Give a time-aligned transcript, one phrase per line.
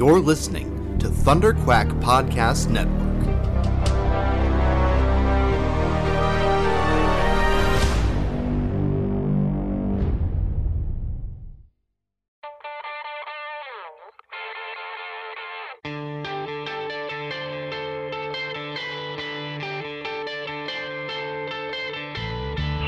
[0.00, 2.96] You're listening to Thunder Quack Podcast Network.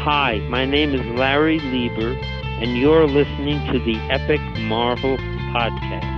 [0.03, 2.15] Hi, my name is Larry Lieber,
[2.63, 5.19] and you're listening to the Epic Marvel
[5.53, 6.12] Podcast.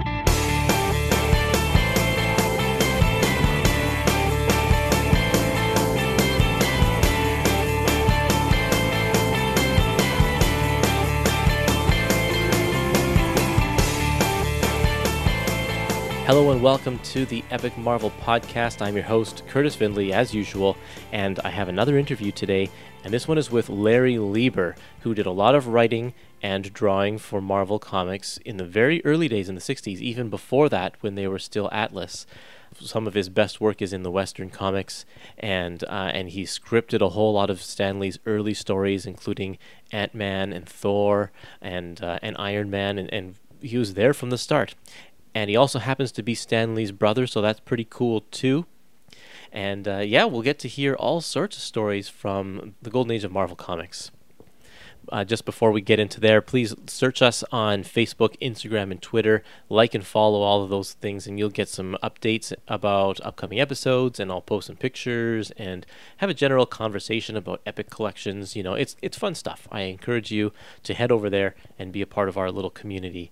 [16.35, 18.83] Hello and welcome to the Epic Marvel Podcast.
[18.83, 20.77] I'm your host, Curtis Findlay, as usual,
[21.13, 22.71] and I have another interview today,
[23.05, 26.13] and this one is with Larry Lieber, who did a lot of writing
[26.43, 30.69] and drawing for Marvel Comics in the very early days in the 60s, even before
[30.69, 32.27] that, when they were still Atlas.
[32.81, 35.05] Some of his best work is in the Western comics,
[35.39, 39.57] and uh, and he scripted a whole lot of Stan Lee's early stories, including
[39.93, 41.31] Ant Man and Thor
[41.63, 44.75] and uh, and Iron Man, and, and he was there from the start
[45.35, 48.67] and he also happens to be Stan Lee's brother, so that's pretty cool too.
[49.53, 53.25] And uh, yeah, we'll get to hear all sorts of stories from the golden age
[53.25, 54.11] of Marvel Comics.
[55.13, 59.43] Uh, just before we get into there, please search us on Facebook, Instagram, and Twitter.
[59.69, 64.19] Like and follow all of those things, and you'll get some updates about upcoming episodes.
[64.19, 65.85] And I'll post some pictures and
[66.19, 68.57] have a general conversation about epic collections.
[68.57, 69.69] You know, it's it's fun stuff.
[69.71, 70.53] I encourage you
[70.85, 73.31] to head over there and be a part of our little community.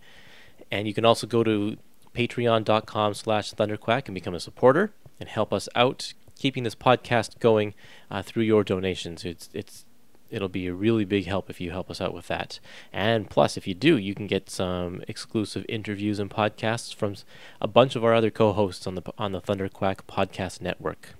[0.70, 1.78] And you can also go to
[2.15, 7.75] patreon.com slash thunderquack and become a supporter and help us out keeping this podcast going
[8.11, 9.25] uh, through your donations.
[9.25, 9.85] It's it's
[10.31, 12.59] it'll be a really big help if you help us out with that.
[12.93, 17.15] And plus, if you do, you can get some exclusive interviews and podcasts from
[17.61, 21.11] a bunch of our other co-hosts on the on the Thunderquack Podcast Network.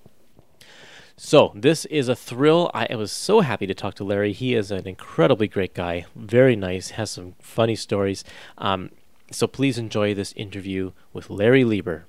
[1.17, 2.71] So this is a thrill.
[2.75, 4.33] I was so happy to talk to Larry.
[4.33, 8.25] He is an incredibly great guy, very nice, has some funny stories.
[8.59, 8.91] Um,
[9.33, 12.07] so please enjoy this interview with Larry Lieber.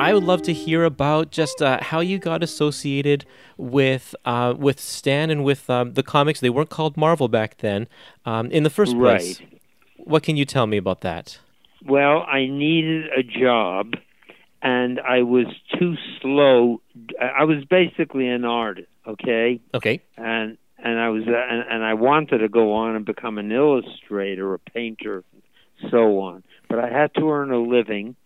[0.00, 4.78] I would love to hear about just uh, how you got associated with uh, with
[4.80, 6.38] Stan and with um, the comics.
[6.40, 7.88] They weren't called Marvel back then.
[8.24, 9.60] Um, in the first place, Right.
[9.96, 11.38] what can you tell me about that?
[11.84, 13.94] Well, I needed a job,
[14.62, 15.46] and I was
[15.78, 16.80] too slow.
[17.20, 20.00] I was basically an artist, okay, Okay.
[20.16, 23.52] and and I was uh, and, and I wanted to go on and become an
[23.52, 25.24] illustrator, a painter,
[25.90, 26.44] so on.
[26.68, 28.16] But I had to earn a living,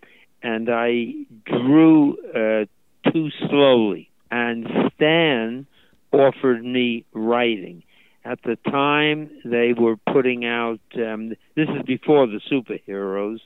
[0.42, 1.12] and I
[1.44, 4.10] drew uh, too slowly.
[4.31, 5.66] And Stan
[6.10, 7.82] offered me writing.
[8.25, 10.81] At the time, they were putting out.
[10.94, 13.41] Um, this is before the superheroes,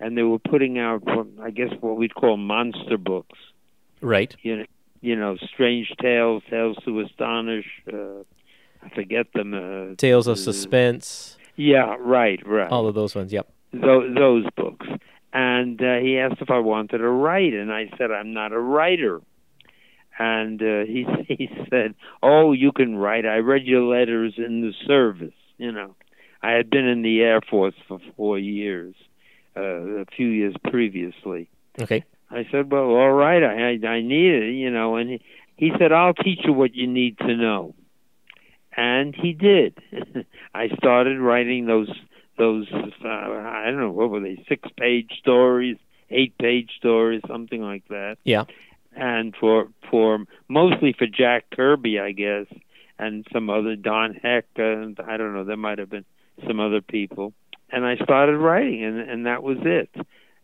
[0.00, 1.02] and they were putting out,
[1.40, 3.38] I guess, what we'd call monster books.
[4.00, 4.34] Right.
[4.42, 4.64] You know,
[5.02, 7.66] you know, strange tales, tales to astonish.
[7.90, 8.24] Uh,
[8.82, 9.54] I forget them.
[9.54, 11.36] Uh, Tales of uh, Suspense.
[11.56, 13.32] Yeah, right, right All of those ones.
[13.32, 13.52] Yep.
[13.72, 14.86] those, those books.
[15.32, 18.58] And uh, he asked if I wanted to write, and I said I'm not a
[18.58, 19.20] writer.
[20.18, 23.26] And uh, he he said, "Oh, you can write.
[23.26, 25.34] I read your letters in the service.
[25.56, 25.94] You know,
[26.42, 28.94] I had been in the Air Force for four years,
[29.56, 31.48] uh, a few years previously."
[31.80, 32.04] Okay.
[32.30, 33.42] I said, "Well, all right.
[33.42, 35.22] I I, need it, you know." And he,
[35.56, 37.74] he said, "I'll teach you what you need to know,"
[38.76, 39.78] and he did.
[40.54, 41.90] I started writing those
[42.38, 45.76] those uh, I don't know what were they six page stories,
[46.10, 48.16] eight page stories, something like that.
[48.24, 48.44] Yeah.
[48.96, 52.46] And for for mostly for Jack Kirby, I guess,
[52.98, 55.44] and some other Don Heck, and I don't know.
[55.44, 56.04] There might have been
[56.46, 57.32] some other people.
[57.72, 59.90] And I started writing, and and that was it.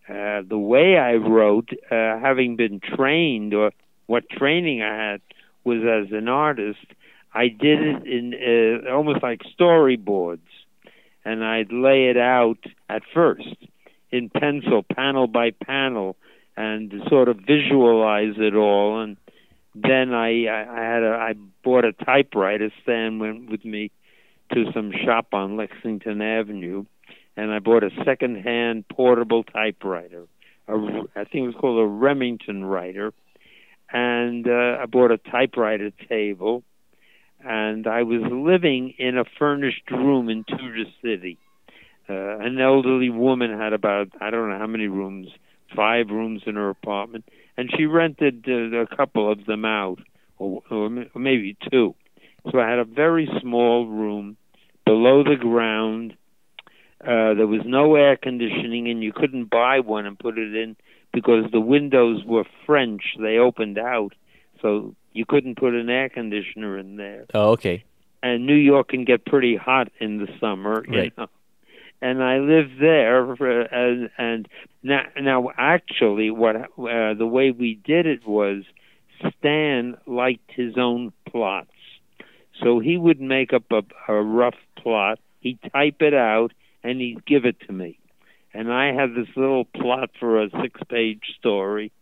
[0.08, 3.72] Uh, the way I wrote, uh, having been trained, or
[4.06, 5.20] what training I had
[5.64, 6.86] was as an artist,
[7.34, 10.48] I did it in uh, almost like storyboards,
[11.24, 12.58] and I'd lay it out
[12.88, 13.56] at first
[14.12, 16.16] in pencil, panel by panel,
[16.56, 19.02] and sort of visualize it all.
[19.02, 19.16] And
[19.74, 21.34] then I, I, I had a, I
[21.64, 22.70] bought a typewriter.
[22.82, 23.90] Stan went with me
[24.52, 26.84] to some shop on Lexington Avenue,
[27.36, 30.24] and I bought a second-hand portable typewriter.
[30.68, 30.72] A,
[31.14, 33.12] I think it was called a Remington writer,
[33.92, 36.62] and uh, I bought a typewriter table,
[37.44, 41.38] and I was living in a furnished room in Tudor City.
[42.08, 45.28] Uh, an elderly woman had about I don't know how many rooms,
[45.74, 47.24] five rooms in her apartment,
[47.56, 49.98] and she rented uh, a couple of them out,
[50.38, 51.94] or, or maybe two.
[52.50, 54.36] So I had a very small room
[54.84, 56.14] below the ground.
[57.00, 60.76] Uh, there was no air conditioning, and you couldn't buy one and put it in
[61.12, 63.02] because the windows were French.
[63.20, 64.14] They opened out,
[64.62, 67.26] so you couldn't put an air conditioner in there.
[67.34, 67.84] Oh, okay.
[68.22, 71.18] And New York can get pretty hot in the summer, you Right.
[71.18, 71.28] know.
[72.02, 74.48] And I lived there, for, and, and
[74.82, 78.64] now, now actually, what uh, the way we did it was
[79.38, 81.70] Stan liked his own plots,
[82.62, 83.82] so he would make up a,
[84.12, 85.18] a rough plot.
[85.40, 87.98] He'd type it out and he'd give it to me,
[88.54, 91.92] and I had this little plot for a six-page story,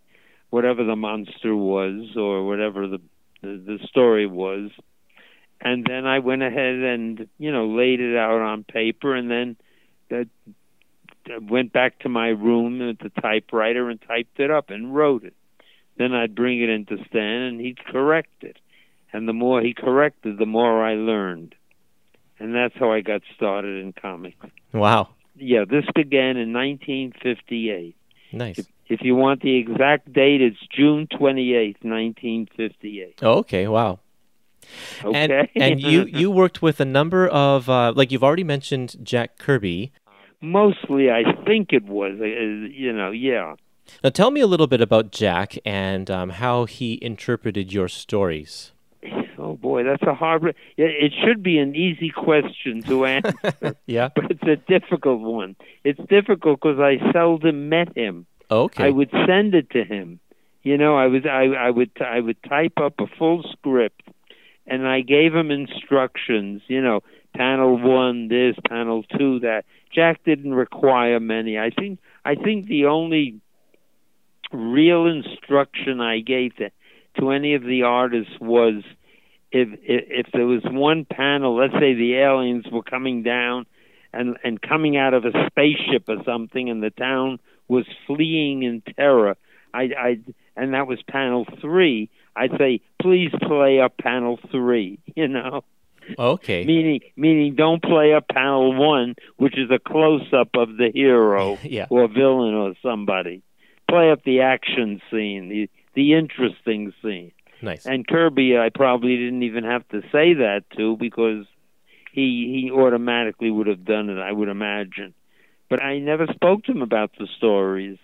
[0.50, 3.00] whatever the monster was or whatever the
[3.42, 4.70] the, the story was
[5.64, 9.56] and then I went ahead and you know laid it out on paper, and then
[10.12, 10.24] uh,
[11.40, 15.34] went back to my room at the typewriter and typed it up and wrote it.
[15.96, 18.58] Then I'd bring it into Stan, and he'd correct it.
[19.14, 21.54] And the more he corrected, the more I learned,
[22.40, 24.44] and that's how I got started in comics.
[24.72, 25.10] Wow.
[25.36, 27.94] Yeah, this began in 1958.
[28.32, 28.58] Nice.
[28.88, 33.20] If you want the exact date, it's June 28th, 1958.
[33.22, 33.68] Oh, okay.
[33.68, 34.00] Wow.
[35.04, 35.48] Okay.
[35.54, 39.38] And and you you worked with a number of uh, like you've already mentioned Jack
[39.38, 39.92] Kirby.
[40.40, 43.54] mostly I think it was uh, you know yeah
[44.02, 48.73] Now tell me a little bit about Jack and um, how he interpreted your stories.
[49.44, 54.08] Oh boy that's a hard it should be an easy question to answer Yeah.
[54.14, 55.54] but it's a difficult one.
[55.84, 58.26] It's difficult because I seldom met him.
[58.50, 58.84] Okay.
[58.86, 60.20] I would send it to him.
[60.62, 64.02] You know I was I I would I would type up a full script
[64.66, 67.00] and I gave him instructions you know
[67.36, 69.64] panel 1 this panel 2 that.
[69.94, 71.56] Jack didn't require many.
[71.56, 73.38] I think I think the only
[74.52, 76.70] real instruction I gave to,
[77.18, 78.82] to any of the artists was
[79.54, 83.66] if, if if there was one panel, let's say the aliens were coming down
[84.12, 88.82] and and coming out of a spaceship or something, and the town was fleeing in
[88.96, 89.36] terror.
[89.72, 90.18] I I
[90.56, 92.10] and that was panel three.
[92.36, 94.98] I'd say, please play up panel three.
[95.16, 95.64] You know
[96.18, 96.64] okay.
[96.64, 101.58] meaning meaning don't play up panel one, which is a close up of the hero
[101.62, 101.86] Yeah.
[101.90, 103.42] or villain or somebody.
[103.88, 107.32] Play up the action scene, the the interesting scene.
[107.64, 107.86] Nice.
[107.86, 111.46] And Kirby, I probably didn't even have to say that to because
[112.12, 114.20] he he automatically would have done it.
[114.20, 115.14] I would imagine,
[115.68, 117.98] but I never spoke to him about the stories.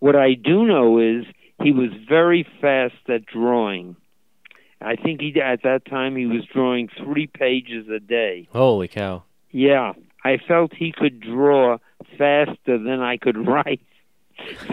[0.00, 1.24] What I do know is
[1.62, 3.96] he was very fast at drawing.
[4.80, 8.48] I think he at that time he was drawing three pages a day.
[8.52, 9.24] Holy cow.
[9.50, 9.92] Yeah,
[10.24, 11.78] I felt he could draw
[12.16, 13.80] faster than I could write.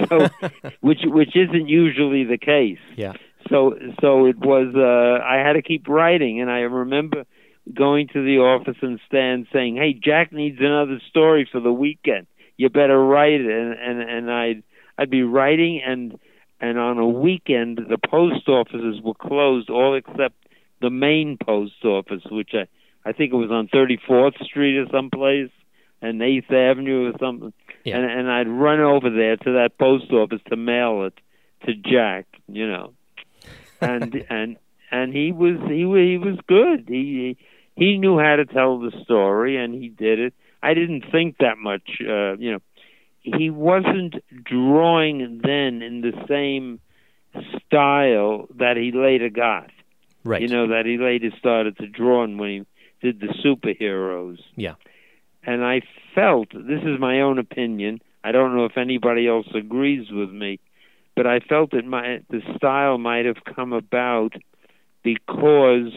[0.10, 0.28] So,
[0.82, 2.80] which which isn't usually the case.
[2.96, 3.14] Yeah.
[3.50, 7.26] So so it was uh I had to keep writing and I remember
[7.74, 12.28] going to the office and Stan saying, "Hey, Jack needs another story for the weekend.
[12.58, 14.64] You better write it." And and and I'd
[14.98, 16.18] I'd be writing and
[16.60, 20.36] and on a weekend the post offices were closed all except
[20.82, 22.68] the main post office which I
[23.08, 25.52] I think it was on 34th Street or someplace
[26.02, 27.54] and 8th Avenue or something.
[27.84, 27.98] Yeah.
[27.98, 31.14] And and I'd run over there to that post office to mail it
[31.66, 32.94] to Jack, you know.
[33.90, 34.58] And and
[34.92, 36.86] and he was he he was good.
[36.88, 37.38] He
[37.76, 40.34] he knew how to tell the story and he did it.
[40.64, 42.60] I didn't think that much, uh, you know.
[43.22, 46.80] He wasn't drawing then in the same
[47.66, 49.72] style that he later got.
[50.24, 50.42] Right.
[50.42, 52.66] You know that he later started to draw in when he
[53.02, 54.40] did the superheroes.
[54.56, 54.76] Yeah.
[55.44, 55.82] And I
[56.14, 58.02] felt this is my own opinion.
[58.24, 60.60] I don't know if anybody else agrees with me,
[61.16, 64.34] but I felt that my the style might have come about
[65.04, 65.94] because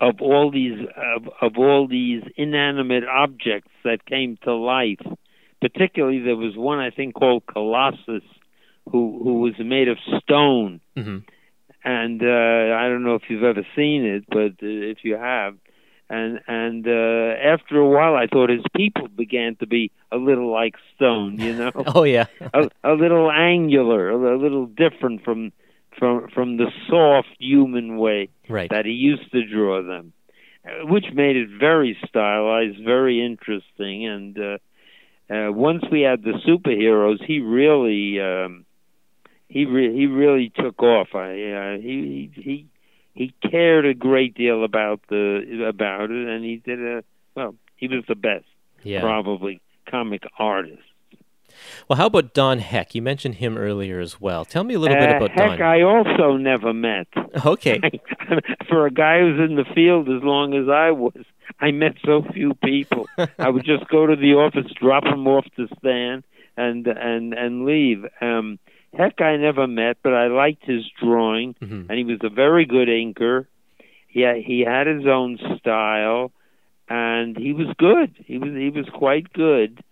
[0.00, 0.78] of all these
[1.16, 5.00] of, of all these inanimate objects that came to life.
[5.60, 8.24] Particularly, there was one I think called Colossus,
[8.90, 11.18] who who was made of stone hmm
[11.84, 15.54] and uh, I don't know if you've ever seen it, but uh, if you have,
[16.18, 20.50] and and uh, after a while, I thought his people began to be a little
[20.60, 22.26] like stone, you know, Oh yeah.
[22.54, 25.52] a, a little angular, a little different from
[25.98, 28.70] from from the soft human way Right.
[28.70, 30.12] that he used to draw them,
[30.66, 34.58] uh, which made it very stylized, very interesting, and uh,
[35.34, 38.20] uh, once we had the superheroes, he really.
[38.20, 38.64] Um,
[39.48, 41.14] he re- he really took off.
[41.14, 41.28] I
[41.60, 42.66] uh, he he he
[43.50, 47.04] cared a great deal about the about it, and he did a
[47.34, 47.54] well.
[47.76, 48.44] He was the best,
[48.82, 49.00] yeah.
[49.00, 50.82] probably comic artist.
[51.88, 52.94] Well, how about Don Heck?
[52.94, 54.44] You mentioned him earlier as well.
[54.44, 55.50] Tell me a little bit Uh, about Heck, Don.
[55.50, 57.06] Heck I also never met.
[57.46, 57.80] Okay.
[58.68, 61.24] For a guy who's in the field as long as I was,
[61.60, 63.06] I met so few people.
[63.38, 66.22] I would just go to the office, drop him off the stand,
[66.56, 68.04] and and and leave.
[68.20, 68.60] Um,
[68.96, 71.86] Heck, I never met, but I liked his drawing, Mhm.
[71.88, 73.46] and he was a very good inker.
[74.08, 76.30] He had, he had his own style,
[76.88, 78.12] and he was good.
[78.24, 79.82] He was he was quite good,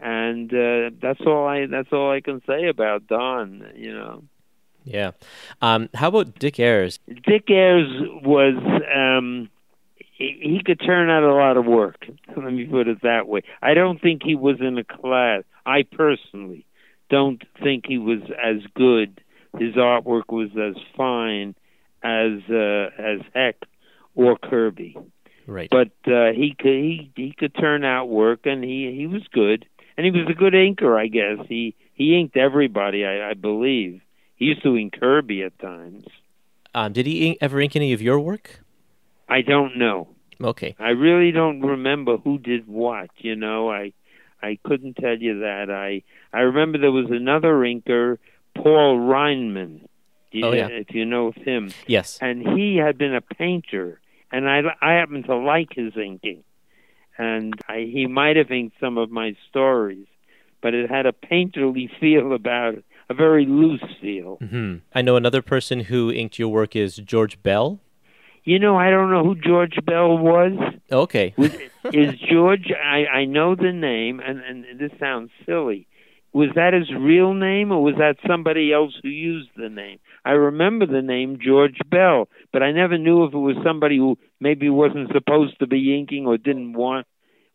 [0.00, 3.64] and uh, that's all I that's all I can say about Don.
[3.76, 4.24] You know.
[4.84, 5.10] Yeah.
[5.62, 6.98] Um, how about Dick Ayers?
[7.26, 7.90] Dick Ayers
[8.24, 8.56] was
[8.94, 9.48] um
[9.98, 12.06] he, he could turn out a lot of work.
[12.36, 13.42] Let me put it that way.
[13.62, 15.44] I don't think he was in a class.
[15.66, 16.64] I personally
[17.10, 19.20] don't think he was as good.
[19.58, 21.54] His artwork was as fine
[22.02, 23.56] as uh, as Heck
[24.14, 24.96] or Kirby.
[25.46, 25.70] Right.
[25.70, 29.66] But uh, he could he he could turn out work, and he he was good,
[29.96, 30.98] and he was a good inker.
[30.98, 33.04] I guess he he inked everybody.
[33.04, 34.02] I, I believe
[34.36, 36.04] he used to ink Kirby at times.
[36.74, 38.60] Um, did he ink, ever ink any of your work?
[39.28, 40.08] I don't know.
[40.40, 40.76] Okay.
[40.78, 43.10] I really don't remember who did what.
[43.18, 43.92] You know, I
[44.42, 45.70] I couldn't tell you that.
[45.70, 46.02] I
[46.32, 48.18] I remember there was another inker,
[48.54, 49.80] Paul Reinman.
[50.30, 50.68] You- Oh, yeah.
[50.68, 52.18] If you know of him, Yes.
[52.20, 56.44] and he had been a painter, and I I happen to like his inking,
[57.16, 60.06] and I, he might have inked some of my stories,
[60.60, 64.36] but it had a painterly feel about it, a very loose feel.
[64.36, 67.80] hmm I know another person who inked your work is George Bell.
[68.48, 70.52] You know, I don't know who George Bell was.
[70.90, 71.34] Okay.
[71.36, 71.52] Was,
[71.92, 72.72] is George?
[72.72, 75.86] I I know the name, and and this sounds silly.
[76.32, 79.98] Was that his real name, or was that somebody else who used the name?
[80.24, 84.16] I remember the name George Bell, but I never knew if it was somebody who
[84.40, 87.06] maybe wasn't supposed to be inking or didn't want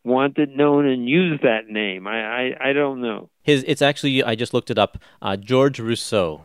[0.04, 2.06] want it known and use that name.
[2.06, 3.30] I I, I don't know.
[3.42, 4.98] His it's actually I just looked it up.
[5.20, 6.42] Uh, George Roussos.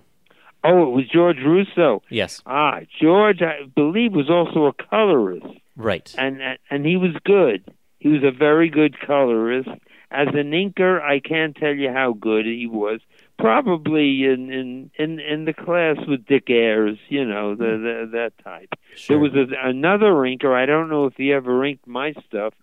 [0.63, 2.01] Oh, it was George Roussos.
[2.09, 2.41] Yes.
[2.45, 5.45] Ah, George, I believe, was also a colorist.
[5.75, 6.13] Right.
[6.17, 7.63] and and he was good.
[7.99, 9.69] He was a very good colorist.
[10.11, 12.99] As an inker, I can't tell you how good he was.
[13.37, 18.33] Probably in in in, in the class with Dick Ayers, you know, the, the that
[18.43, 18.73] type.
[18.95, 19.15] Sure.
[19.15, 20.53] There was a, another inker.
[20.53, 22.53] I don't know if he ever inked my stuff,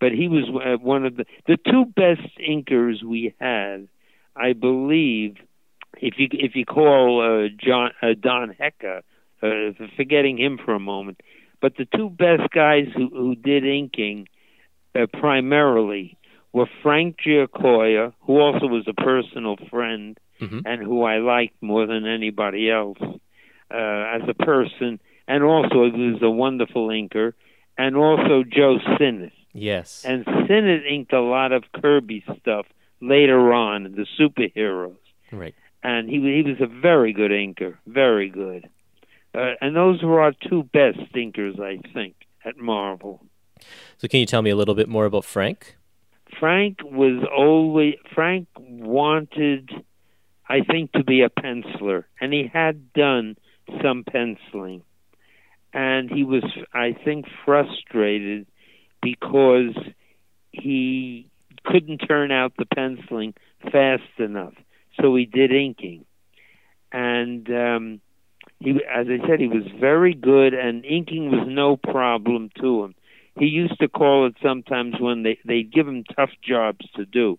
[0.00, 3.88] but he was uh, one of the the two best inkers we had.
[4.34, 5.36] I believe,
[5.98, 9.02] if you if you call uh, John uh, Don Hecka,
[9.42, 11.20] uh, forgetting him for a moment,
[11.60, 14.28] but the two best guys who, who did inking
[14.94, 16.16] uh, primarily
[16.52, 20.62] were Frank Giacoia, who also was a personal friend Mhm.
[20.66, 26.10] and who I liked more than anybody else uh, as a person, and also he
[26.10, 27.34] was a wonderful inker,
[27.78, 29.32] and also Joe Sinnott.
[29.54, 30.04] Yes.
[30.04, 32.66] And Sinnott inked a lot of Kirby stuff
[33.00, 34.96] later on, the superheroes
[35.30, 35.54] right.
[35.82, 38.68] And he he was a very good inker, very good.
[39.34, 43.24] Uh, and those were our two best inkers, I think, at Marvel.
[43.96, 45.76] So can you tell me a little bit more about Frank?
[46.38, 49.70] Frank was always Frank wanted,
[50.48, 53.36] I think, to be a penciler, and he had done
[53.82, 54.82] some penciling,
[55.72, 58.46] and he was, I think, frustrated
[59.00, 59.76] because
[60.52, 61.28] he
[61.64, 63.34] couldn't turn out the penciling
[63.70, 64.54] fast enough,
[65.00, 66.04] so he did inking,
[66.92, 68.00] and um,
[68.58, 72.94] he, as I said, he was very good, and inking was no problem to him.
[73.38, 77.38] He used to call it sometimes when they they give him tough jobs to do,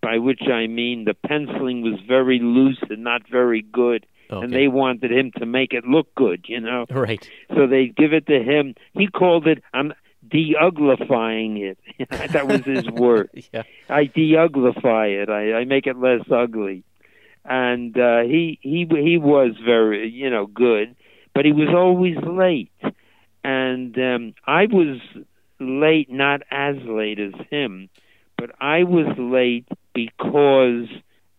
[0.00, 4.42] by which I mean the penciling was very loose and not very good, Okay.
[4.44, 6.86] and they wanted him to make it look good, you know.
[6.90, 7.28] Right.
[7.54, 8.74] So they give it to him.
[8.94, 9.92] He called it I'm
[10.28, 11.78] de-uglifying it.
[12.32, 13.30] that was his word.
[13.52, 13.62] Yeah.
[13.88, 15.28] I de-uglify it.
[15.28, 16.82] I, I make it less ugly.
[17.48, 20.96] And uh, he he he was very you know good,
[21.34, 22.72] but he was always late.
[23.44, 24.98] And um, I was
[25.60, 27.88] late, not as late as him,
[28.36, 30.88] but I was late because,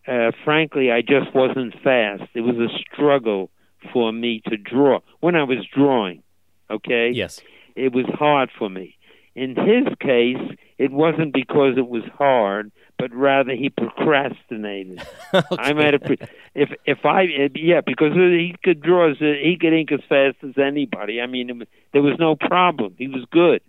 [0.06, 2.24] uh, frankly, I just wasn't fast.
[2.34, 3.50] It was a struggle
[3.92, 6.22] for me to draw when I was drawing.
[6.70, 7.40] Okay Yes.
[7.76, 8.96] it was hard for me.
[9.34, 15.00] In his case, it wasn't because it was hard, but rather he procrastinated.
[15.32, 16.18] I might have, pre-
[16.54, 20.58] if if I yeah, because he could draw as he could ink as fast as
[20.58, 21.20] anybody.
[21.20, 22.94] I mean, it, there was no problem.
[22.98, 23.62] He was good.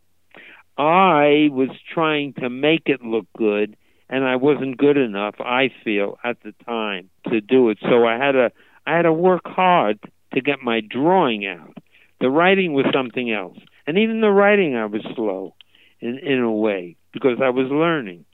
[0.78, 3.76] I was trying to make it look good,
[4.10, 5.36] and I wasn't good enough.
[5.40, 8.52] I feel at the time to do it, so I had to
[8.88, 10.00] I had to work hard
[10.34, 11.78] to get my drawing out.
[12.20, 15.54] The writing was something else, and even the writing I was slow
[16.00, 18.26] in in a way because I was learning.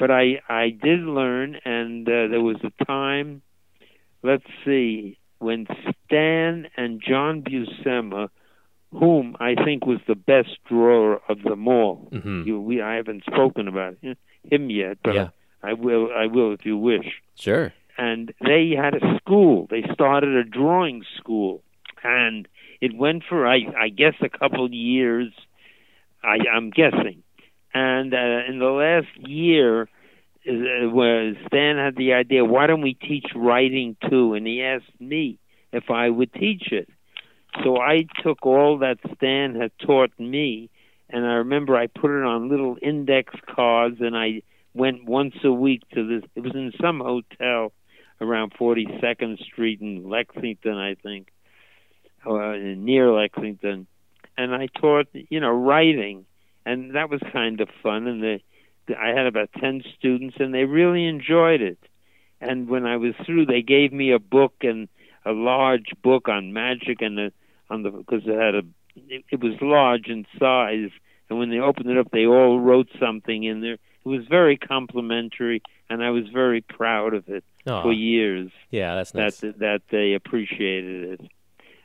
[0.00, 3.42] But I I did learn, and uh, there was a time.
[4.22, 5.66] Let's see when
[6.06, 8.28] Stan and John Buscema,
[8.92, 11.96] whom I think was the best drawer of them all.
[12.12, 13.94] hmm You, we I haven't spoken about
[14.52, 15.28] him yet, but Yeah.
[15.62, 17.08] I will I will if you wish.
[17.46, 17.72] Sure.
[17.98, 19.66] And they had a school.
[19.70, 21.62] They started a drawing school,
[22.02, 22.48] and
[22.80, 25.28] it went for I I guess a couple of years.
[26.22, 27.22] I I'm guessing,
[27.74, 29.88] and uh, in the last year,
[30.48, 34.34] uh, where Stan had the idea, why don't we teach writing too?
[34.34, 35.38] And he asked me
[35.72, 36.88] if I would teach it.
[37.62, 40.70] So I took all that Stan had taught me,
[41.08, 45.52] and I remember I put it on little index cards, and I went once a
[45.52, 46.28] week to this.
[46.36, 47.72] It was in some hotel
[48.20, 51.32] around 42nd Street in Lexington, I think,
[52.24, 53.86] uh, near Lexington,
[54.36, 56.26] and I taught, you know, writing,
[56.66, 58.06] and that was kind of fun.
[58.06, 58.40] And the,
[58.86, 61.78] the I had about 10 students, and they really enjoyed it.
[62.40, 64.88] And when I was through, they gave me a book and
[65.24, 67.32] a large book on magic and the
[67.68, 68.62] on the because it had a
[69.08, 70.90] it, it was large in size
[71.28, 74.56] and when they opened it up they all wrote something in there it was very
[74.56, 77.82] complimentary and i was very proud of it Aw.
[77.82, 79.40] for years Yeah, that's nice.
[79.40, 81.30] that that they appreciated it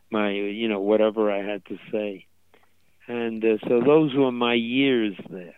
[0.10, 2.25] my you know whatever i had to say
[3.07, 5.55] and uh, so those were my years there.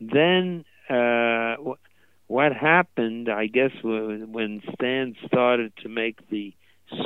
[0.00, 1.80] Then uh wh-
[2.28, 6.52] what happened i guess when when stan started to make the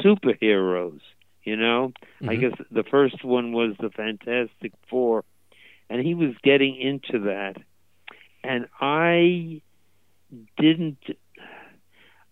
[0.05, 1.01] superheroes
[1.45, 1.93] you know?
[2.27, 2.37] I Mhm.
[2.37, 5.25] guess the first one was the fantastic four
[5.89, 7.55] and he was getting into that.
[8.43, 9.61] And i
[10.59, 10.99] didn't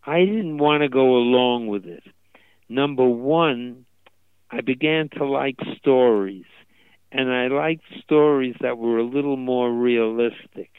[0.07, 2.03] i didn't want to go along with it.
[2.69, 3.87] Number one
[4.51, 6.45] i began to like stories
[7.17, 10.71] and i liked stories that were a little more realistic.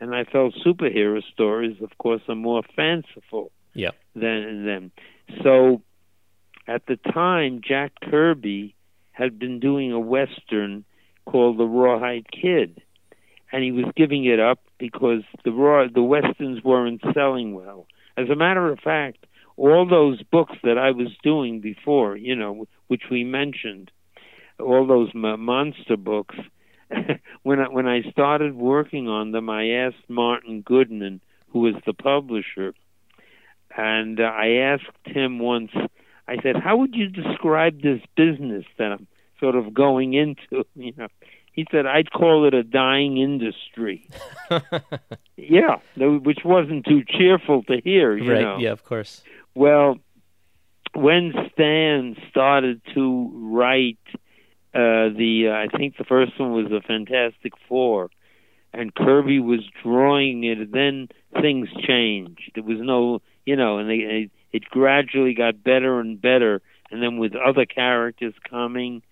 [0.00, 3.94] And i felt superhero stories of course are more fanciful Yep.
[4.14, 4.90] than them.
[5.44, 5.82] So
[6.66, 8.74] at the time jack kirby
[9.12, 10.84] had been doing a western
[11.26, 12.80] called the rawhide kid.
[13.52, 17.86] And he was giving it up because the raw the westerns weren't selling well.
[18.16, 22.66] As a matter of fact all those books that i was doing before you know
[22.86, 23.90] which we mentioned
[24.60, 26.36] all those mo- monster books
[27.42, 31.92] when I, when I started working on them I asked Martin Goodman who was the
[31.94, 32.74] publisher
[33.76, 35.70] and uh, I asked him once
[36.26, 39.06] I said how would you describe this business that I'm
[39.40, 41.08] sort of going into you know
[41.52, 44.08] he said I'd call it a dying industry
[45.36, 48.40] yeah which wasn't too cheerful to hear you right.
[48.42, 49.22] know Yeah, of course.
[49.54, 49.98] well,
[50.94, 53.98] when Stan started to write
[54.74, 58.10] uh, the, uh, I think the first one was the Fantastic Four,
[58.72, 60.70] and Kirby was drawing it.
[60.72, 61.08] Then
[61.40, 62.52] things changed.
[62.54, 66.60] It was no, you know, and they, it, it gradually got better and better.
[66.90, 69.02] And then with other characters coming,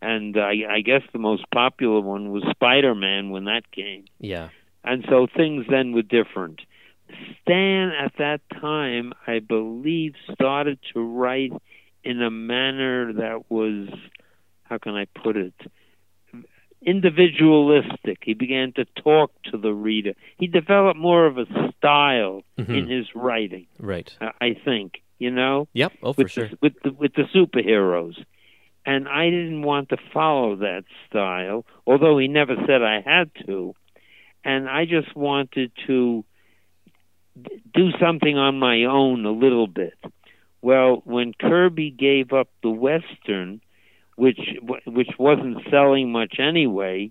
[0.00, 4.50] and I, I guess the most popular one was Spider-Man when that came Yeah.
[4.84, 6.60] and so things then were different.
[7.42, 11.52] Stan at that time, I believe, started to write
[12.02, 13.88] in a manner that was,
[14.64, 15.54] how can I put it,
[16.82, 18.18] individualistic.
[18.22, 20.12] He began to talk to the reader.
[20.38, 21.46] He developed more of a
[21.76, 22.88] style in Mhm.
[22.90, 24.14] his writing, Right.
[24.20, 25.00] uh, I think.
[25.20, 25.92] You know, Yep.
[26.02, 26.48] Oh, for with sure.
[26.48, 28.22] the, with the with the superheroes,
[28.84, 31.64] and I didn't want to follow that style.
[31.86, 33.74] Although he never said I had to,
[34.44, 36.24] and I just wanted to
[37.72, 39.94] do something on my own a little bit.
[40.62, 43.60] Well, when Kirby gave up the western,
[44.16, 44.40] which
[44.86, 47.10] which wasn't selling much anyway,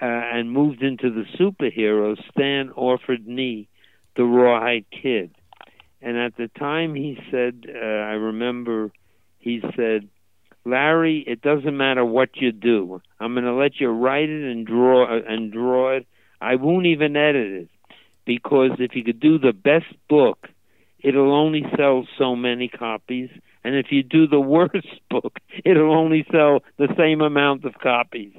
[0.00, 3.68] uh, and moved into the superheroes, Stan offered me
[4.16, 5.34] the Rawhide Kid.
[6.00, 8.92] And at the time, he said, uh, I remember,
[9.38, 10.08] he said,
[10.64, 13.00] Larry, it doesn't matter what you do.
[13.18, 16.06] I'm going to let you write it and draw and draw it.
[16.40, 17.68] I won't even edit it
[18.24, 20.48] because if you could do the best book,
[21.00, 23.30] it'll only sell so many copies.
[23.64, 28.32] And if you do the worst book, it'll only sell the same amount of copies.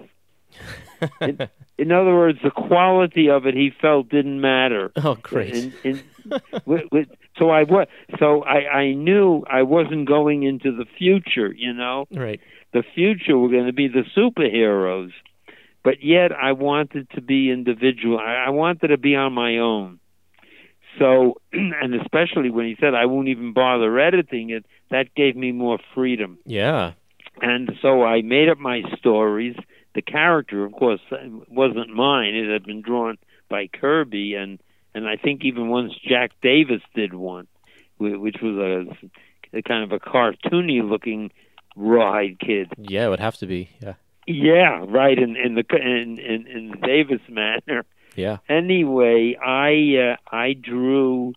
[1.22, 1.40] in,
[1.78, 4.92] in other words, the quality of it he felt didn't matter.
[4.98, 5.54] oh, great.
[5.54, 6.04] In, in,
[6.66, 7.88] with, with, so I was
[8.20, 11.54] so I, I knew I wasn't going into the future.
[11.54, 12.40] You know, right.
[12.74, 15.12] the future were going to be the superheroes,
[15.84, 18.20] but yet I wanted to be individual.
[18.20, 19.99] I, I wanted to be on my own.
[20.98, 25.52] So, and especially when he said I won't even bother editing it, that gave me
[25.52, 26.40] more freedom.
[26.46, 26.94] Yeah.
[27.42, 29.56] And so I made up my stories.
[29.96, 31.02] The character, of course,
[31.50, 32.36] wasn't mine.
[32.36, 33.18] It had been drawn
[33.50, 34.60] by Kirby, and
[34.94, 37.48] and I think even once Jack Davis did one,
[37.98, 41.32] which was a, a kind of a cartoony looking
[41.76, 42.72] rawhide kid.
[42.78, 43.70] Yeah, it would have to be.
[43.82, 43.94] Yeah.
[44.28, 45.18] Yeah, right.
[45.18, 47.86] In in the in in, in the Davis manner.
[48.16, 48.38] Yeah.
[48.48, 51.34] Anyway, I uh, I drew,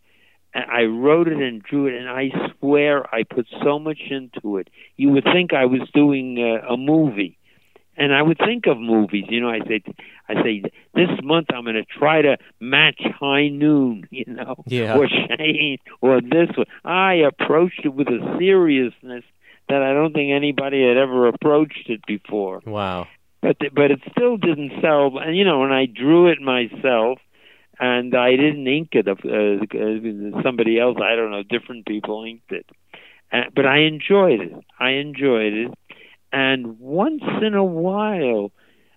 [0.54, 4.68] I wrote it and drew it, and I swear I put so much into it.
[4.96, 7.38] You would think I was doing uh, a movie,
[7.96, 9.24] and I would think of movies.
[9.28, 9.82] You know, I say,
[10.28, 10.62] I say,
[10.94, 14.08] this month I'm going to try to match High Noon.
[14.10, 14.96] You know, yeah.
[14.96, 16.66] or Shane, or this one.
[16.84, 19.24] I approached it with a seriousness
[19.68, 22.60] that I don't think anybody had ever approached it before.
[22.66, 23.08] Wow.
[23.42, 25.18] But but it still didn't sell.
[25.18, 27.18] And you know, when I drew it myself,
[27.78, 29.08] and I didn't ink it.
[29.08, 32.66] Uh, uh, somebody else, I don't know, different people inked it.
[33.32, 34.52] Uh, but I enjoyed it.
[34.78, 35.74] I enjoyed it.
[36.32, 38.52] And once in a while,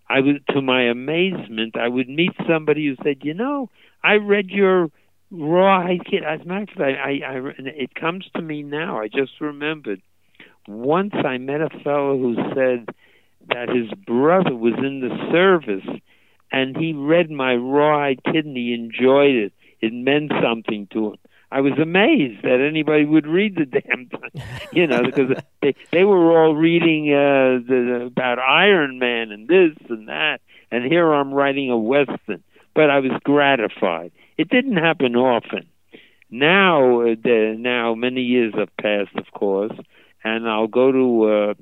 [0.08, 3.69] I would, to my amazement, I would meet somebody who said, "You know,
[4.03, 4.91] I read your
[5.31, 8.99] Rawhide Kid." As a matter of fact, I, I, I, it comes to me now.
[8.99, 10.01] I just remembered
[10.67, 12.89] once I met a fellow who said
[13.49, 15.86] that his brother was in the service
[16.51, 19.53] and he read my rawhide kid and he enjoyed it.
[19.81, 21.17] It meant something to him.
[21.51, 26.03] I was amazed that anybody would read the damn thing, you know, because they they
[26.03, 31.34] were all reading uh, the, about Iron Man and this and that, and here I'm
[31.34, 32.43] writing a western.
[32.73, 34.12] But I was gratified.
[34.38, 35.65] It didn't happen often.
[36.29, 39.71] Now, uh, the, now many years have passed, of course,
[40.25, 41.53] and I'll go to uh,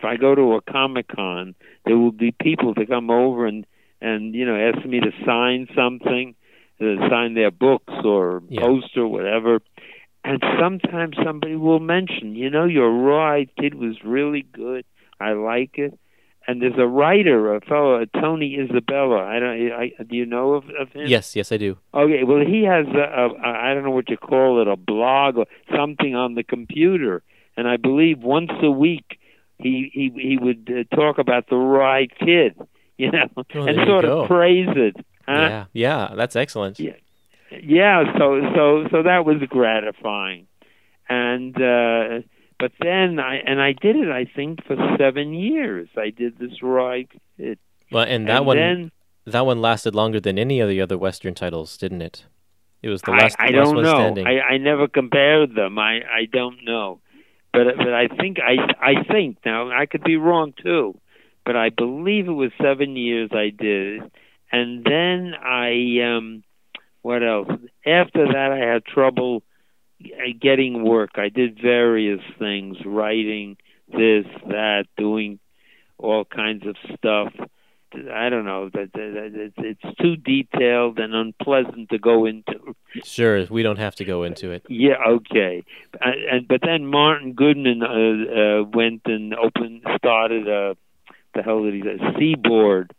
[0.00, 3.66] if I go to a comic con, there will be people to come over and
[4.00, 6.34] and you know ask me to sign something,
[6.80, 8.62] to sign their books or Yeah.
[8.62, 9.60] poster, whatever.
[10.24, 14.84] And sometimes somebody will mention, you know, your Rawhide Kid was really good.
[15.18, 15.98] I like it.
[16.46, 19.18] And there's a writer, a fellow, uh, Tony Isabella.
[19.24, 19.72] I don't.
[19.72, 21.06] I, do you know of, of him?
[21.06, 21.76] Yes, yes, I do.
[21.94, 24.76] Okay, well, he has a, a, a I don't know what you call it, a
[24.76, 27.22] blog or something on the computer,
[27.56, 29.19] and I believe once a week
[29.62, 32.54] he he he would uh, talk about the right kid,
[32.98, 34.96] you know, Oh, and sort of praise it.
[35.26, 35.32] Huh?
[35.32, 36.78] Yeah, yeah, that's excellent.
[36.80, 36.92] Yeah.
[37.62, 40.46] Yeah, so so so that was gratifying,
[41.08, 42.20] and uh,
[42.60, 44.08] but then I and I did it.
[44.08, 45.88] I think for seven years.
[45.96, 47.10] I did this right.
[47.36, 47.58] Kid.
[47.90, 48.92] Well, and that and one, then,
[49.26, 52.26] that one lasted longer than any of the other Western titles, didn't it?
[52.82, 53.94] It was the I, last, I last don't know.
[53.94, 54.26] standing.
[54.28, 55.76] I, I never compared them.
[55.78, 57.00] I, I don't know,
[57.52, 60.98] but but I think I I think now I could be wrong too,
[61.44, 64.02] but I believe it was seven years I did,
[64.52, 66.42] and then I um
[67.02, 67.48] what else?
[67.86, 69.42] After that, I had trouble
[70.02, 71.12] g- getting work.
[71.16, 73.56] I did various things, writing
[73.88, 75.38] this, that, doing
[75.98, 77.32] all kinds of stuff.
[77.94, 82.74] I don't know that, that, that it's, it's too detailed and unpleasant to go into.
[83.04, 84.64] Sure, we don't have to go into it.
[84.68, 85.64] Yeah, okay.
[86.00, 90.76] And, and but then Martin Goodman uh, uh, went and opened, started a
[91.34, 91.98] the hell did he say?
[92.18, 92.92] Seaboard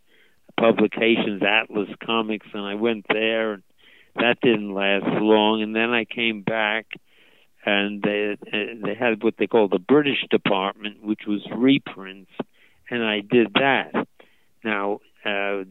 [0.58, 3.62] Publications, Atlas Comics, and I went there, and
[4.16, 5.62] that didn't last long.
[5.62, 6.86] And then I came back,
[7.64, 12.30] and they they had what they call the British department, which was reprints,
[12.90, 14.06] and I did that.
[14.64, 15.00] Now.
[15.24, 15.62] Uh,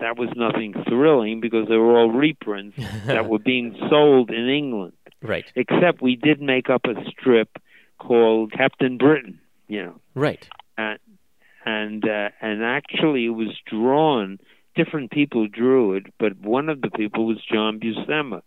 [0.00, 4.92] that was nothing thrilling because they were all reprints that were being sold in England
[5.22, 7.58] Right, except we did make up a strip
[7.98, 10.48] called Captain Britain, you know, right.
[10.76, 10.98] and
[11.64, 14.38] and uh, and actually it was drawn.
[14.76, 18.42] Different people drew it, but one of the people was John Buscema,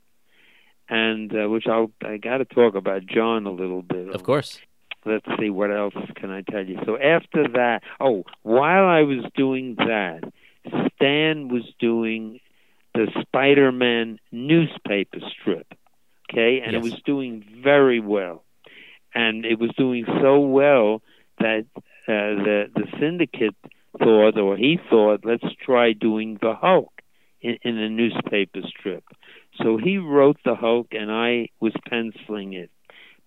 [0.87, 4.15] and uh, which I'll I got to talk about John a little bit.
[4.15, 4.61] Of course.
[5.05, 6.79] Let's see what else can I tell you.
[6.85, 10.21] So after that, oh, while I was doing that,
[10.95, 12.39] Stan was doing
[12.93, 15.67] the Spider-Man newspaper strip.
[16.29, 18.45] Okay, and it was doing very well,
[19.13, 21.01] and it was doing so well
[21.39, 23.55] that uh, the the syndicate
[23.99, 27.01] thought, or he thought, let's try doing the Hulk
[27.41, 29.03] in, in a newspaper strip.
[29.61, 32.71] So he wrote the Hulk, and I was penciling it.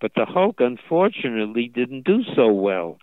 [0.05, 2.99] But the Hulk, unfortunately, didn't do so well.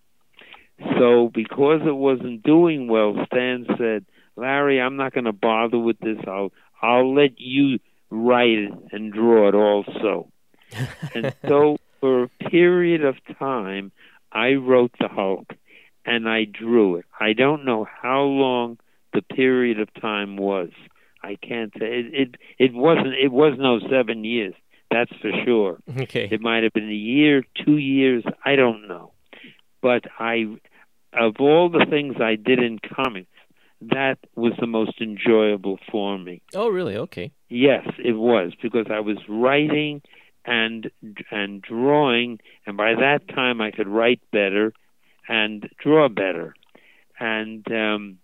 [1.00, 5.98] So because it wasn't doing well, Stan said, "Larry, I'm not going to bother with
[5.98, 6.20] this.
[6.28, 7.80] I'll I'll let you
[8.12, 10.32] write it and draw it also."
[11.16, 13.92] and so for a period of time,
[14.32, 15.56] I wrote the Hulk
[16.06, 17.06] and I drew it.
[17.20, 18.78] I don't know how long
[19.12, 20.70] the period of time was.
[21.24, 22.14] I can't say it.
[22.14, 23.16] It, it wasn't.
[23.16, 24.54] It was no oh seven years.
[24.92, 25.80] That's for sure.
[26.02, 26.28] Okay.
[26.30, 29.14] It might have been a year, two years, I don't know.
[29.82, 30.46] But I,
[31.14, 33.30] of all the things I did in comics,
[33.82, 36.42] that was the most enjoyable for me.
[36.54, 36.98] Oh, really?
[36.98, 37.32] Okay.
[37.50, 40.02] Yes, it was because I was writing
[40.46, 40.90] and
[41.30, 44.74] and drawing, and by that time I could write better
[45.28, 46.54] and draw better.
[47.20, 48.18] And um,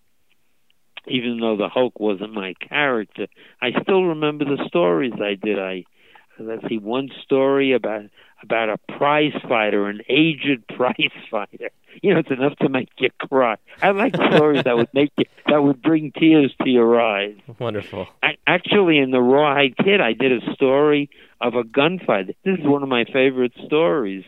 [1.06, 3.26] even though the Hulk wasn't my character,
[3.62, 5.58] I still remember the stories I did.
[5.58, 5.84] I
[6.44, 8.04] let's see one story about
[8.42, 11.70] about a prize fighter, an aged prize fighter.
[12.02, 13.56] You know, it's enough to make you cry.
[13.82, 17.36] I like stories that would make you that would bring tears to your eyes.
[17.58, 18.06] Wonderful.
[18.22, 22.34] I, actually, in the Rawhide Kid, I did a story of a gunfight.
[22.44, 24.24] This is one of my favorite stories.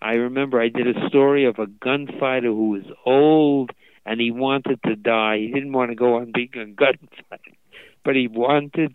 [0.00, 3.70] I remember I did a story of a gunfighter who was old
[4.06, 5.38] and he wanted to die.
[5.38, 7.56] He didn't want to go on being a gunfighter,
[8.04, 8.94] but he wanted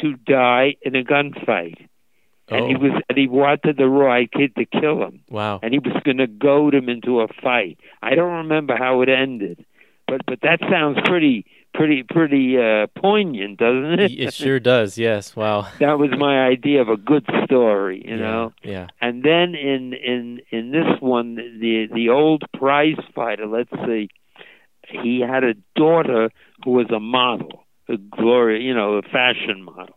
[0.00, 1.76] to die in a gunfight.
[2.48, 2.78] And he Oh.
[2.80, 5.20] was and he wanted the Roy kid to kill him.
[5.30, 5.60] Wow.
[5.62, 7.78] And he was gonna goad him into a fight.
[8.02, 9.64] I don't remember how it ended.
[10.08, 14.10] But but that sounds pretty pretty pretty uh poignant, doesn't it?
[14.12, 14.98] it sure does.
[14.98, 15.34] Yes.
[15.34, 15.68] Wow.
[15.78, 18.52] that was my idea of a good story, you Yeah, know.
[18.62, 18.86] Yeah.
[19.00, 23.46] And then in in in this one, the the old prize fighter.
[23.46, 24.08] Let's see,
[24.90, 26.30] he had a daughter
[26.64, 29.96] who was a model, a Gloria, you know, a fashion model,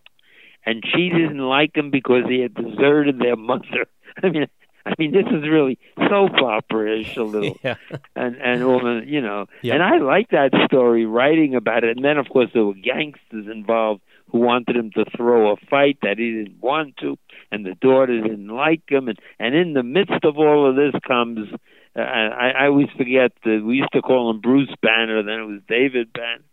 [0.65, 3.86] and she didn't like him because he had deserted their mother.
[4.24, 4.48] I mean.
[4.88, 7.74] I mean, this is really soap opera-ish a little, Yeah.
[8.15, 11.95] and and all the you know, and I like that story, writing about it.
[11.98, 15.98] And then, of course, there were gangsters involved who wanted him to throw a fight
[16.04, 17.17] that he didn't want to,
[17.52, 19.08] and the daughter didn't like him.
[19.08, 21.50] And and in the midst of all of this comes,
[21.95, 25.45] uh, I, I always forget that we used to call him Bruce Banner, then it
[25.48, 26.43] was David Banner.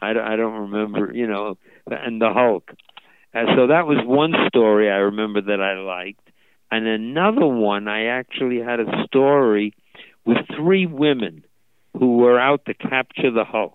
[0.00, 1.58] I don't, I don't remember, you know,
[1.90, 2.70] and the Hulk.
[3.34, 6.20] And so that was one story I remember that I liked.
[6.70, 9.74] And another one, I actually had a story
[10.24, 11.44] with three women
[11.98, 13.74] who were out to capture the Hulk.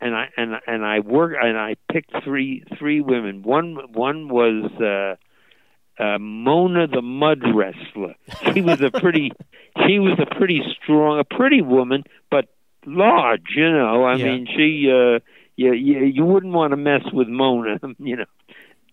[0.00, 3.42] And I and and I work and I picked three three women.
[3.42, 8.14] One one was uh uh Mona the mud wrestler.
[8.52, 9.30] She was a pretty
[9.86, 12.46] she was a pretty strong a pretty woman but
[12.86, 14.04] large, you know.
[14.04, 14.24] I Yeah.
[14.24, 15.20] mean she uh
[15.56, 18.24] you, you you wouldn't want to mess with Mona, you know.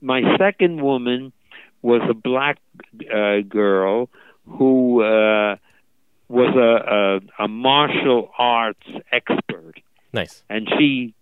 [0.02, 1.32] My second woman
[1.82, 2.58] was a black
[3.14, 4.10] uh, girl
[4.48, 5.56] who uh,
[6.28, 9.74] was a, a a martial arts expert,
[10.14, 10.44] Nice.
[10.50, 11.14] and she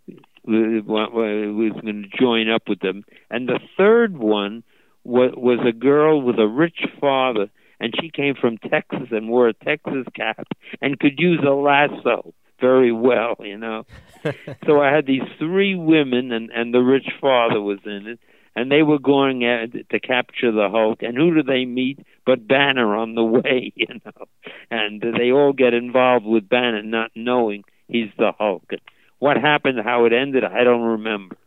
[0.46, 3.04] w- was going to join up with them.
[3.30, 4.64] And the third one
[5.04, 7.50] was was a girl with a rich father,
[7.80, 10.48] and she came from Texas and wore a Texas cap
[10.82, 13.86] and could use a lasso very well, you know.
[14.66, 18.20] so I had these three women, and and the rich father was in it,
[18.56, 21.02] and they were going at, to capture the Hulk.
[21.02, 24.26] And who do they meet but Banner on the way, you know?
[24.70, 28.72] And they all get involved with Banner, not knowing he's the Hulk.
[29.20, 31.38] What happened, how it ended, I don't remember.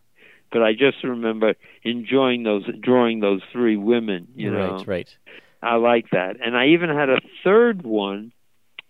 [0.51, 4.29] But I just remember enjoying those, drawing those three women.
[4.35, 4.87] You know, right.
[4.87, 5.16] Right.
[5.62, 6.37] I like that.
[6.44, 8.33] And I even had a third one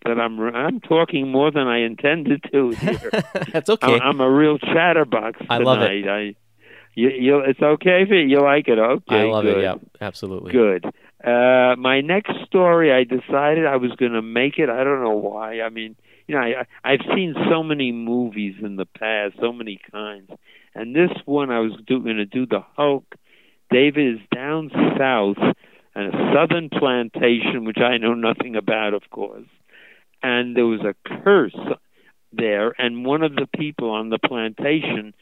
[0.05, 3.11] that I'm I'm talking more than I intended to here.
[3.53, 3.95] That's okay.
[3.95, 5.55] I'm, I'm a real chatterbox tonight.
[5.55, 6.09] I love it.
[6.09, 6.35] I,
[6.95, 8.79] you, you, it's okay if you, you like it.
[8.79, 9.59] Okay, I love good.
[9.59, 9.63] it.
[9.63, 9.75] Yeah.
[10.01, 10.53] Absolutely.
[10.53, 10.85] Good.
[11.25, 14.69] Uh, my next story, I decided I was going to make it.
[14.69, 15.61] I don't know why.
[15.61, 19.81] I mean, you know, I, I've seen so many movies in the past, so many
[19.91, 20.31] kinds,
[20.75, 23.05] and this one I was going to do the Hulk.
[23.71, 25.39] David is down south
[25.95, 29.47] on a southern plantation, which I know nothing about, of course,
[30.23, 31.57] and there was a curse
[32.33, 35.15] there, and one of the people on the plantation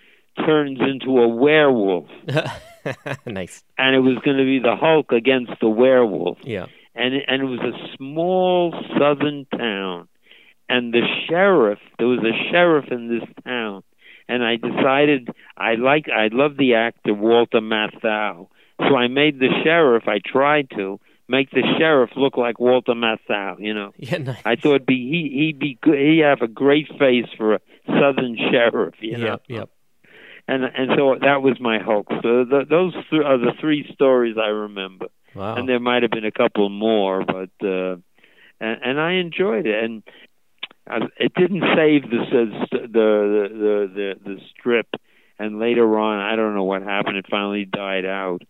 [0.46, 2.08] turns into a werewolf,
[3.26, 3.62] nice.
[3.76, 6.38] and it was going to be the Hulk against the werewolf.
[6.42, 6.66] Yeah.
[6.94, 10.08] and and it was a small southern town.
[10.68, 13.82] And the sheriff there was a sheriff in this town.
[14.28, 18.46] And I decided I like I love the actor Walter Matthau.
[18.78, 23.56] So I made the sheriff I tried to make the sheriff look like Walter Matthau
[23.58, 24.18] you know Yeah.
[24.18, 24.42] Nice.
[24.44, 28.36] I thought be he he'd be good he have a great face for a southern
[28.50, 29.42] sheriff you know Yep.
[29.48, 29.68] Yep.
[30.48, 34.36] and and so that was my Hulk so the, those th- are the three stories
[34.36, 35.54] I remember Wow.
[35.56, 37.94] and there might have been a couple more, but uh,
[38.60, 40.02] and, and I enjoyed it, and
[40.88, 42.18] I, it didn't save the,
[42.72, 44.88] the the the the the strip.
[45.38, 47.16] And later on, I don't know what happened.
[47.16, 48.42] It finally died out,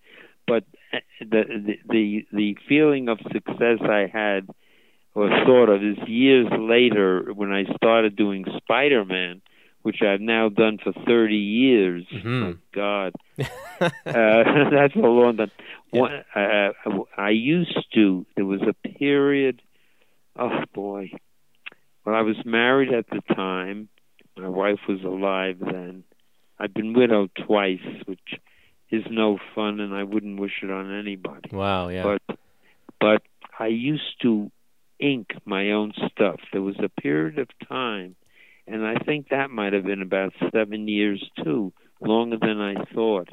[1.20, 4.48] the the the, feeling of success I had,
[5.14, 9.42] or sort of, is years later when I started doing Spider-Man,
[9.82, 12.04] which I've now done for thirty years.
[12.12, 12.54] Mhm.
[12.54, 13.88] Oh, God, uh,
[14.70, 15.50] that's a long time.
[15.92, 16.00] Yeah.
[16.00, 16.70] One, uh,
[17.16, 18.26] I used to.
[18.36, 19.62] There was a period.
[20.38, 21.10] Oh boy.
[22.04, 23.88] Well, I was married at the time,
[24.36, 26.04] My wife was alive then.
[26.58, 28.20] I've been widowed twice, which
[28.90, 31.50] is no fun, and I wouldn't wish it on anybody.
[31.52, 32.02] Wow, yeah.
[32.02, 32.38] But
[33.00, 33.22] but
[33.58, 34.50] I used to
[34.98, 36.40] ink my own stuff.
[36.52, 38.16] There was a period of time,
[38.66, 43.28] and I think that might have been about seven years too, longer than I thought.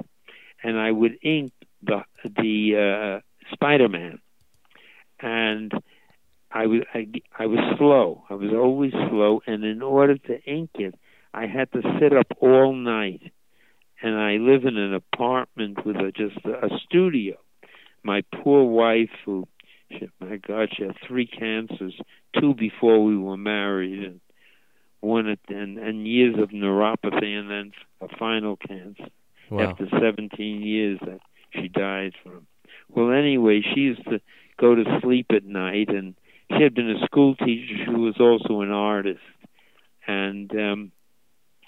[0.64, 1.52] And I would ink
[1.84, 4.20] the the uh, Spider-Man,
[5.20, 5.72] and
[6.52, 8.24] I was I, I was slow.
[8.30, 10.96] I was always slow, and in order to ink it,
[11.34, 13.32] I had to sit up all night.
[14.02, 17.36] And I live in an apartment with a, just a, a studio.
[18.04, 19.48] My poor wife, who,
[19.92, 21.94] she, my God, she had three cancers,
[22.40, 24.22] two before we were married, and
[25.00, 29.08] one at, and, and years of neuropathy, and then a final cancer
[29.50, 29.72] wow.
[29.72, 31.20] after 17 years that
[31.54, 32.48] she died from.
[32.90, 34.22] Well, anyway, she used to
[34.60, 36.16] go to sleep at night, and
[36.56, 37.74] she had been a school teacher.
[37.86, 39.20] She was also an artist,
[40.06, 40.92] and um,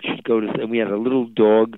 [0.01, 0.47] she'd go to.
[0.47, 1.77] And we had a little dog,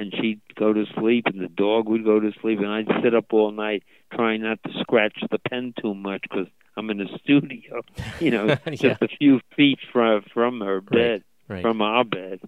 [0.00, 3.14] and she'd go to sleep, and the dog would go to sleep, and I'd sit
[3.14, 3.82] up all night
[4.12, 7.82] trying not to scratch the pen too much because I'm in a studio,
[8.18, 8.74] you know, Yeah.
[8.74, 11.62] just a few feet from from her bed, right.
[11.62, 12.40] from our bed.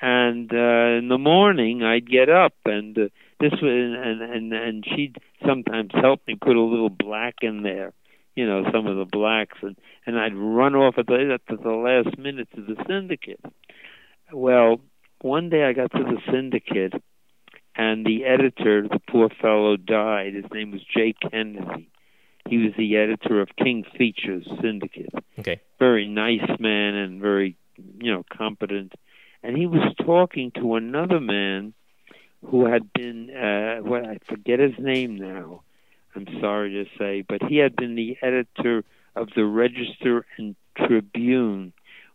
[0.00, 3.08] And uh, in the morning, I'd get up, and uh,
[3.40, 7.92] this was, and and and she'd sometimes help me put a little black in there,
[8.36, 11.70] you know, some of the blacks, and and I'd run off at the at the
[11.70, 13.40] last minute to the syndicate.
[14.32, 14.80] Well,
[15.20, 16.94] one day I got to the syndicate,
[17.74, 20.34] and the editor, the poor fellow, died.
[20.34, 21.88] His name was Jay Kennedy.
[22.48, 25.12] He was the editor of King Features Syndicate.
[25.38, 25.60] Okay.
[25.78, 27.56] Very nice man and very,
[28.00, 28.94] you know, competent.
[29.42, 31.74] And he was talking to another man
[32.44, 35.62] who had been, uh, well, I forget his name now.
[36.16, 41.72] I'm sorry to say, but he had been the editor of the Register and Tribune,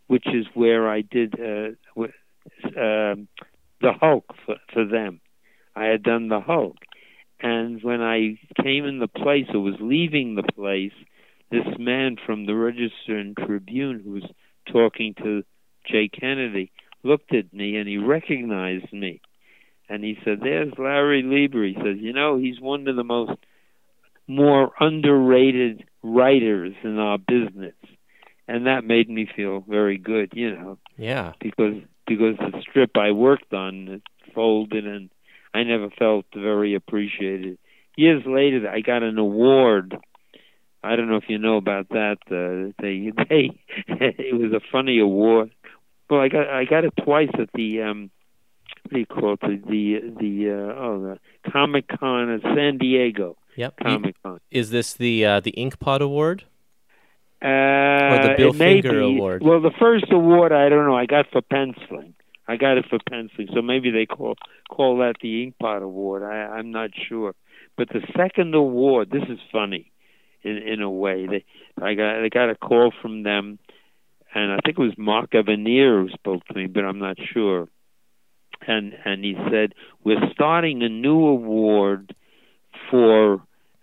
[0.08, 1.70] which is where I did uh,
[2.64, 3.28] um,
[3.80, 5.20] the Hulk for, for them.
[5.76, 6.76] I had done the Hulk,
[7.40, 10.92] and when I came in the place or was leaving the place,
[11.50, 14.24] this man from the Register and Tribune who was
[14.72, 15.42] talking to
[15.86, 19.20] Jay Kennedy looked at me and he recognized me,
[19.88, 23.32] and he said, "There's Larry Lieber." He says, "You know, he's one of the most
[24.26, 27.74] more underrated writers in our business."
[28.46, 31.32] And that made me feel very good, you know Yeah.
[31.40, 31.76] because
[32.06, 34.02] because the strip I worked on it
[34.34, 35.10] folded and
[35.52, 37.58] I never felt very appreciated.
[37.96, 39.96] Years later, I got an award.
[40.82, 42.18] I don't know if you know about that.
[42.26, 43.50] Uh, they they
[43.88, 45.50] it was a funny award.
[46.10, 48.10] Well, I got I got it twice at the um
[48.82, 52.78] what do you call it the the, the uh, oh the Comic Con at San
[52.78, 53.76] Diego Yep.
[53.82, 54.40] Comic Con.
[54.50, 56.44] is this the uh, the Inkpot Award?
[57.44, 59.42] Uh, the Bill Finger be- Award.
[59.42, 60.96] Well, the first award I don't know.
[60.96, 62.14] I got for penciling.
[62.48, 64.36] I got it for penciling, so maybe they call
[64.70, 66.22] call that the Inkpot Award.
[66.22, 67.34] I, I'm not sure.
[67.76, 69.92] But the second award, this is funny,
[70.42, 71.26] in in a way.
[71.26, 71.44] They
[71.82, 73.58] I got I got a call from them,
[74.34, 77.68] and I think it was Mark Evanier who spoke to me, but I'm not sure.
[78.66, 82.14] And and he said we're starting a new award
[82.90, 83.42] for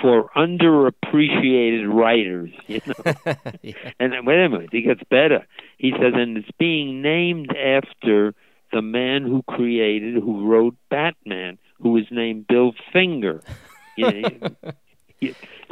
[0.00, 2.50] for underappreciated writers.
[2.66, 3.34] You know.
[3.62, 3.74] yeah.
[3.98, 5.46] And then, wait a minute, it gets better.
[5.78, 8.34] He says, and it's being named after
[8.72, 13.42] the man who created, who wrote Batman, who is named Bill Finger.
[13.96, 14.72] You know, you-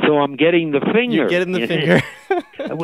[0.06, 1.16] so I'm getting the finger.
[1.16, 2.00] You're getting the finger.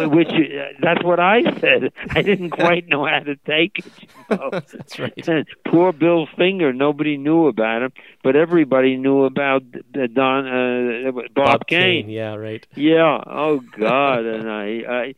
[0.08, 1.92] Which uh, that's what I said.
[2.10, 3.92] I didn't quite know how to take it.
[4.00, 4.50] You know?
[4.50, 5.46] That's right.
[5.68, 6.72] Poor Bill Finger.
[6.72, 12.08] Nobody knew about him, but everybody knew about the Don uh, Bob, Kane.
[12.08, 12.66] Yeah, right.
[12.74, 13.22] Yeah.
[13.26, 14.24] Oh God.
[14.24, 15.14] and I, I,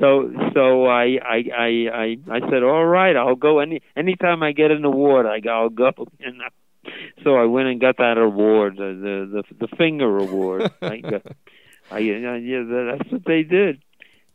[0.00, 4.52] so, so I, I, I, I, I said, all right, I'll go any anytime I
[4.52, 5.92] get an award, I, I'll go.
[6.18, 6.48] You know.
[7.24, 10.70] So I went and got that award, the the the, the finger award.
[10.82, 11.22] I got,
[11.90, 12.62] I, yeah, yeah,
[12.98, 13.82] that's what they did.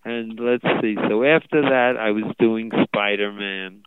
[0.05, 0.95] And let's see.
[1.09, 3.83] So after that, I was doing Spider Man,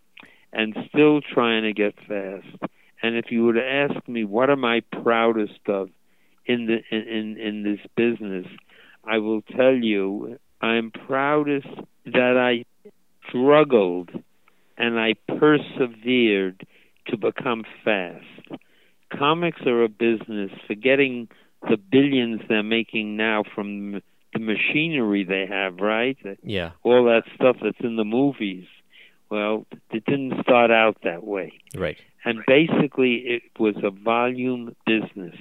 [0.52, 2.70] and still trying to get fast.
[3.02, 5.88] And if you were to ask me what am I proudest of
[6.44, 8.46] in the in in, in this business,
[9.04, 11.68] I will tell you I'm proudest
[12.04, 12.64] that I
[13.28, 14.10] struggled
[14.76, 16.66] and I persevered
[17.10, 18.24] to become fast.
[19.12, 21.28] Comics are a business, forgetting
[21.68, 24.00] the billions they're making now from
[24.32, 26.16] the machinery they have, right?
[26.42, 26.70] Yeah.
[26.82, 28.66] All that stuff that's in the movies.
[29.30, 31.60] Well, it didn't start out that way.
[31.76, 31.98] Right.
[32.24, 35.36] And basically, it was a volume business.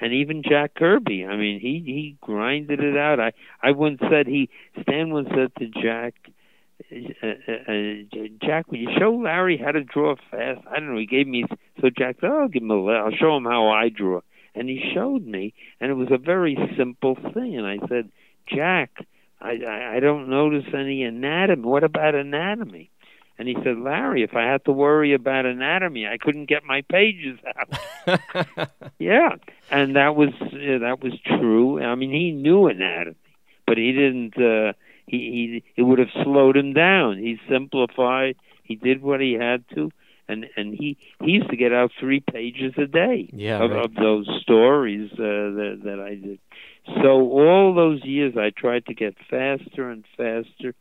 [0.00, 3.20] And even Jack Kirby, I mean, he he grinded it out.
[3.20, 3.32] I
[3.62, 4.50] I once said he
[4.82, 6.14] Stan once said to Jack,
[8.42, 10.60] Jack, will you show Larry how to draw fast?
[10.70, 10.98] I don't know.
[10.98, 11.44] He gave me
[11.80, 12.86] so Jack said, oh, "I'll give him a.
[12.86, 14.20] I'll show him how I draw."
[14.54, 17.56] And he showed me, and it was a very simple thing.
[17.56, 18.10] And I said,
[18.46, 19.06] "Jack,
[19.40, 21.62] I I, I don't notice any anatomy.
[21.62, 22.90] What about anatomy?"
[23.36, 26.82] And he said, Larry, if I had to worry about anatomy, I couldn't get my
[26.82, 27.40] pages
[28.06, 28.20] out.
[29.00, 29.30] yeah,
[29.72, 31.82] and that was uh, that was true.
[31.82, 33.16] I mean, he knew anatomy,
[33.66, 34.38] but he didn't.
[34.38, 34.74] Uh,
[35.06, 37.18] he he it would have slowed him down.
[37.18, 38.36] He simplified.
[38.62, 39.90] He did what he had to,
[40.28, 43.84] and and he he used to get out three pages a day yeah, of, right.
[43.84, 46.38] of those stories uh, that that I did.
[47.02, 50.74] So all those years, I tried to get faster and faster.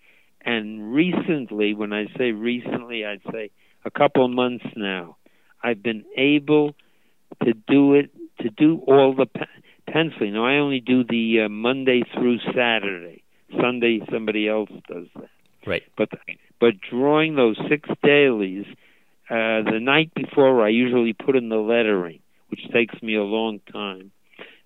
[0.46, 3.52] And recently, when I say recently, I'd say
[3.86, 5.16] a couple of months now,
[5.64, 6.76] I've been able
[7.44, 8.12] to do it
[8.42, 9.46] to do all the pe-
[9.88, 10.34] penciling.
[10.34, 13.23] Now I only do the uh, Monday through Saturday.
[13.62, 15.30] Sunday somebody else does that.
[15.66, 15.84] Right.
[15.98, 16.10] But
[16.60, 18.66] but drawing those six dailies,
[19.30, 23.60] uh, the night before I usually put in the lettering, which takes me a long
[23.72, 24.12] time.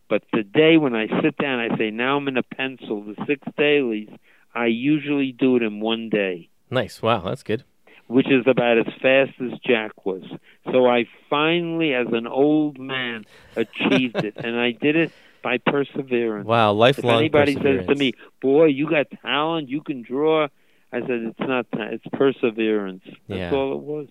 [0.10, 3.16] But the day when I sit down, I say now I'm in a pencil the
[3.26, 4.10] six dailies.
[4.56, 7.02] I usually do it in one day Nice.
[7.02, 7.64] Wow, that's good.
[8.08, 10.24] which is about as fast as Jack was.
[10.72, 13.26] So I finally, as an old man,
[13.56, 15.12] achieved it, and I did it
[15.48, 16.46] by perseverance.
[16.46, 17.16] Wow, lifelong.
[17.16, 20.48] If anybody says to me, "Boy, you got talent, you can draw,"
[20.92, 23.04] I said, "It's not that; it's perseverance.
[23.28, 23.54] That's Yeah.
[23.58, 24.08] all it was."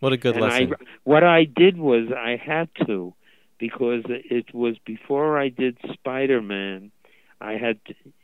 [0.00, 0.72] what a good and lesson.
[0.72, 3.12] I, what I did was I had to,
[3.58, 6.90] because it was before I did Spider Man.
[7.40, 7.78] I had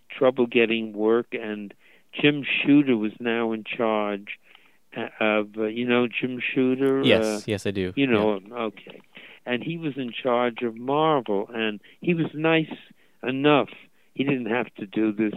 [0.09, 1.75] trouble getting work, and
[2.19, 4.39] Jim Shooter was now in charge
[4.97, 7.03] uh, of uh, you know Jim Shooter.
[7.03, 7.93] yes, uh, yes, I do.
[7.95, 9.01] you know him, okay.
[9.47, 12.73] And he was in charge of Marvel, and he was nice
[13.23, 13.69] enough.
[14.15, 15.35] He didn't have to do this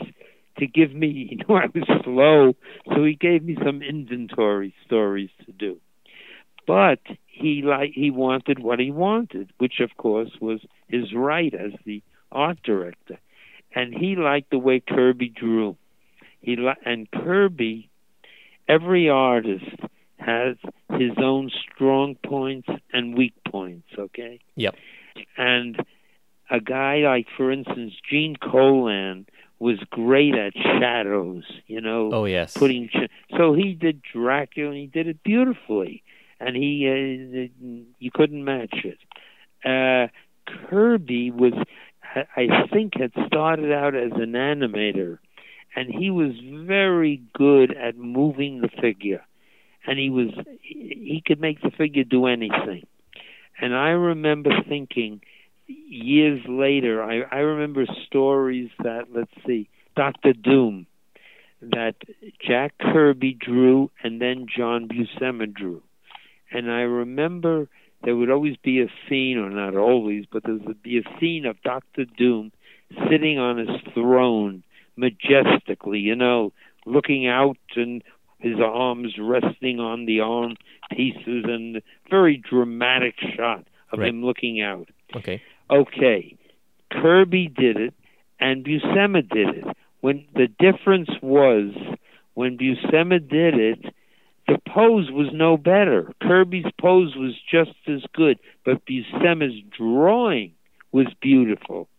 [0.60, 1.08] to give me.
[1.32, 2.56] You know, I was slow,
[2.94, 5.78] so he gave me some inventory stories to do.
[6.66, 11.72] But he like he wanted what he wanted, which of course was his right as
[11.86, 12.02] the
[12.32, 13.18] art director,
[13.74, 15.78] and he liked the way Kirby drew.
[16.42, 17.90] He li- and Kirby,
[18.68, 19.80] every artist
[20.18, 20.58] has
[21.00, 23.88] his own strong points and weak points.
[23.98, 24.40] Okay.
[24.56, 24.76] Yep.
[25.38, 25.78] And
[26.50, 29.26] a guy like, for instance, Gene Colan
[29.60, 31.44] was great at shadows.
[31.68, 32.54] You know, Oh yes.
[32.54, 32.90] putting.
[33.38, 36.04] So he did Dracula, and he did it beautifully,
[36.40, 37.66] and he uh,
[38.00, 38.98] you couldn't match it.
[39.66, 40.08] Uh,
[40.70, 41.54] Kirby was,
[42.16, 45.18] I I think, had started out as an animator,
[45.76, 46.32] and he was
[46.66, 49.26] very good at moving the figure,
[49.88, 50.30] and he was
[50.62, 52.86] he could make the figure do anything.
[53.60, 55.22] And I remember thinking
[55.66, 60.86] years later, I, I remember stories that let's see, Doctor Doom
[61.62, 61.96] that
[62.46, 65.82] Jack Kirby drew and then John Buscema drew.
[66.52, 67.68] And I remember
[68.04, 71.46] there would always be a scene, or not always, but there would be a scene
[71.46, 72.52] of Doctor Doom
[73.10, 74.64] sitting on his throne
[74.96, 76.54] majestically, you know,
[76.86, 78.04] looking out and
[78.40, 80.56] his arms resting on the arm
[80.92, 84.10] pieces and a very dramatic shot of Right.
[84.10, 84.90] him looking out.
[85.16, 85.42] Okay.
[85.70, 86.36] Okay,
[86.92, 87.94] Kirby did it
[88.40, 89.66] and Buscema did it.
[90.02, 91.74] When the difference was
[92.36, 93.94] when Buscema did it,
[94.48, 96.14] the pose was no better.
[96.22, 100.54] Kirby's pose was just as good, but Buscema's drawing
[100.92, 101.90] was beautiful.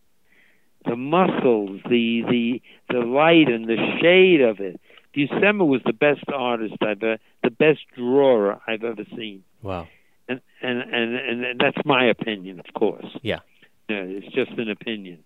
[0.87, 4.81] The muscles, the the the light and the shade of it.
[5.19, 9.89] Buscema was the best artist I've ever, the best drawer I've ever seen Wow.
[10.29, 13.07] and and and, and that's my opinion, of course.
[13.23, 13.41] Yeah.
[13.89, 15.19] Yeah, it's just an opinion.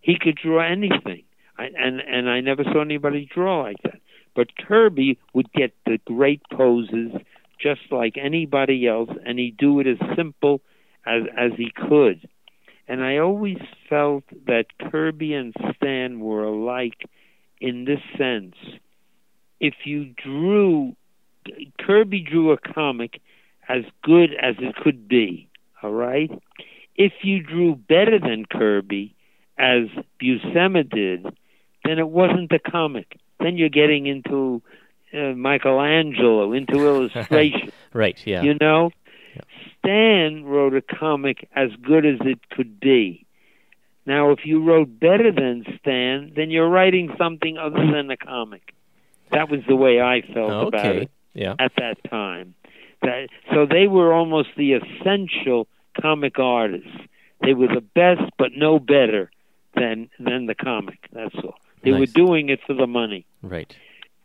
[0.00, 1.22] He could draw anything,
[1.56, 4.00] I, and and I never saw anybody draw like that.
[4.34, 7.12] But Kirby would get the great poses
[7.60, 10.60] just like anybody else, and he'd do it as simple
[11.06, 12.28] as as he could.
[12.90, 17.08] And I always felt that Kirby and Stan were alike
[17.60, 18.56] in this sense.
[19.60, 20.94] If you drew,
[21.80, 23.20] Kirby drew a comic
[23.68, 25.48] as good as it could be,
[25.82, 26.30] all right?
[26.96, 29.14] If you drew better than Kirby,
[29.58, 29.84] as
[30.22, 31.24] Buscema did,
[31.84, 33.18] then it wasn't a comic.
[33.40, 34.62] Then you're getting into
[35.12, 38.20] uh, Michelangelo, into illustration, Right.
[38.26, 38.42] Yeah.
[38.42, 38.90] you know?
[39.34, 39.42] Yeah.
[39.78, 43.24] Stan wrote a comic as good as it could be.
[44.06, 48.74] Now, if you wrote better than Stan, then you're writing something other than a comic.
[49.32, 51.54] That was the way I felt about it Yeah.
[51.58, 52.54] at that time.
[53.02, 55.68] That, so they were almost the essential
[56.00, 56.88] comic artists.
[57.42, 59.30] They were the best, but no better
[59.74, 60.98] than than the comic.
[61.12, 61.54] That's all.
[61.82, 63.24] They were doing it for the money.
[63.42, 63.72] Right.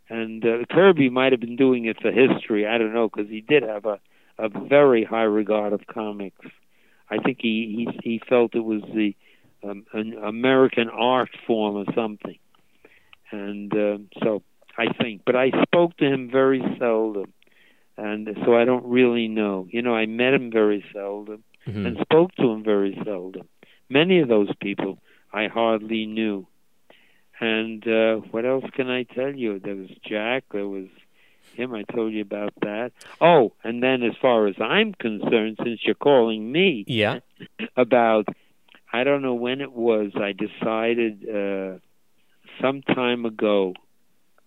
[0.08, 2.66] And uh, Kirby might have been doing it for history.
[2.66, 4.00] I don't know because he did have a
[4.38, 6.44] a very high regard of comics.
[7.08, 9.14] I think he he, he felt it was the
[9.62, 12.38] um, an American art form or something.
[13.30, 14.42] And uh, so
[14.76, 17.32] I think, but I spoke to him very seldom,
[17.96, 19.66] and so I don't really know.
[19.70, 21.86] You know, I met him very seldom Mhm.
[21.86, 23.48] and spoke to him very seldom.
[23.88, 24.98] Many of those people
[25.32, 26.46] I hardly knew.
[27.40, 29.58] And uh, what else can I tell you?
[29.58, 30.44] There was Jack.
[30.52, 30.86] There was
[31.54, 31.74] him.
[31.74, 32.92] I told you about that.
[33.20, 37.20] Oh, and then as far as I'm concerned, since you're calling me Yeah.
[37.76, 38.26] about,
[38.92, 40.12] I don't know when it was.
[40.16, 41.78] I decided uh,
[42.60, 43.74] some time ago.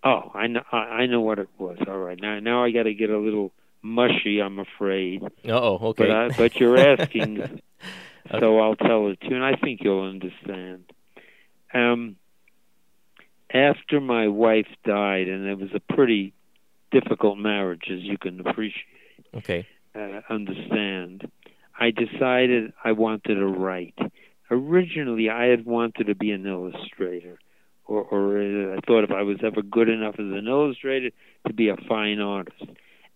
[0.08, 0.62] Oh, I know.
[0.72, 1.76] I know what it was.
[1.86, 2.18] All right.
[2.18, 3.52] Now, now I got to get a little
[3.82, 4.40] mushy.
[4.40, 5.22] I'm afraid.
[5.22, 6.06] Uh-oh, okay.
[6.06, 7.60] But I, but you're asking,
[8.30, 10.84] so I'll tell it to you, and I think you'll understand.
[11.74, 12.16] Um,
[13.52, 16.32] after my wife died, and it was a pretty
[16.90, 18.84] difficult marriage, as you can appreciate,
[19.34, 19.66] okay.
[19.94, 21.30] uh, understand.
[21.78, 23.98] I decided I wanted to write.
[24.50, 27.38] Originally, I had wanted to be an illustrator,
[27.88, 31.10] or, or I thought if I was ever good enough as an illustrator
[31.46, 32.64] to be a fine artist.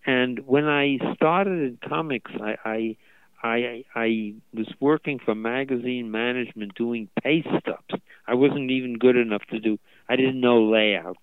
[0.05, 2.97] And when I started in comics, I I
[3.45, 8.03] I, I was working for magazine management doing pay stubs.
[8.27, 9.79] I wasn't even good enough to do.
[10.09, 11.19] I didn't know layouts.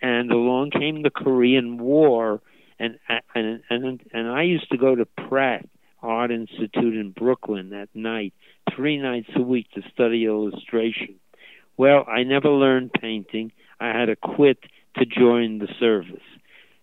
[0.00, 2.40] And along came the Korean War,
[2.78, 2.98] and
[3.34, 5.66] and and and I used to go to Pratt
[6.02, 8.34] Art Institute in Brooklyn at night,
[8.74, 11.16] three nights a week to study illustration.
[11.76, 13.52] Well, I never learned painting.
[13.80, 14.58] I had to quit
[14.96, 16.22] to join the service.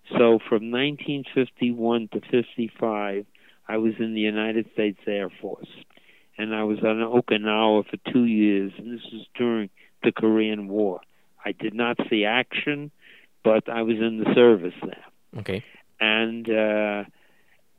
[0.10, 3.26] So from 1951 to 55,
[3.68, 5.70] I was in the United States Air Force,
[6.38, 8.74] and I was on Okinawa for two years.
[8.78, 9.70] And this was during
[10.04, 11.00] the Korean War.
[11.46, 12.92] I did not see action,
[13.44, 15.06] but I was in the service there
[15.40, 15.64] Okay.
[16.00, 17.04] and uh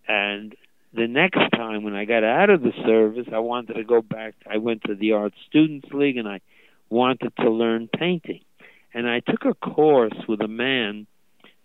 [0.09, 0.55] and
[0.95, 4.35] the next time when I got out of the service I wanted to go back
[4.51, 6.41] I went to the Art Students League and I
[6.93, 8.43] wanted to learn painting.
[8.95, 11.07] And I took a course with a man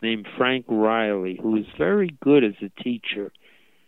[0.01, 3.31] named Frank Reilly who was very good as a teacher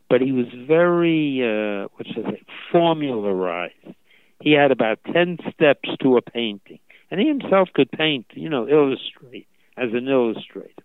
[0.10, 3.96] but he was very uh what should I say formularized.
[4.42, 6.80] He had about 10 steps to a painting
[7.12, 10.84] and he himself could paint you know illustrate as an illustrator.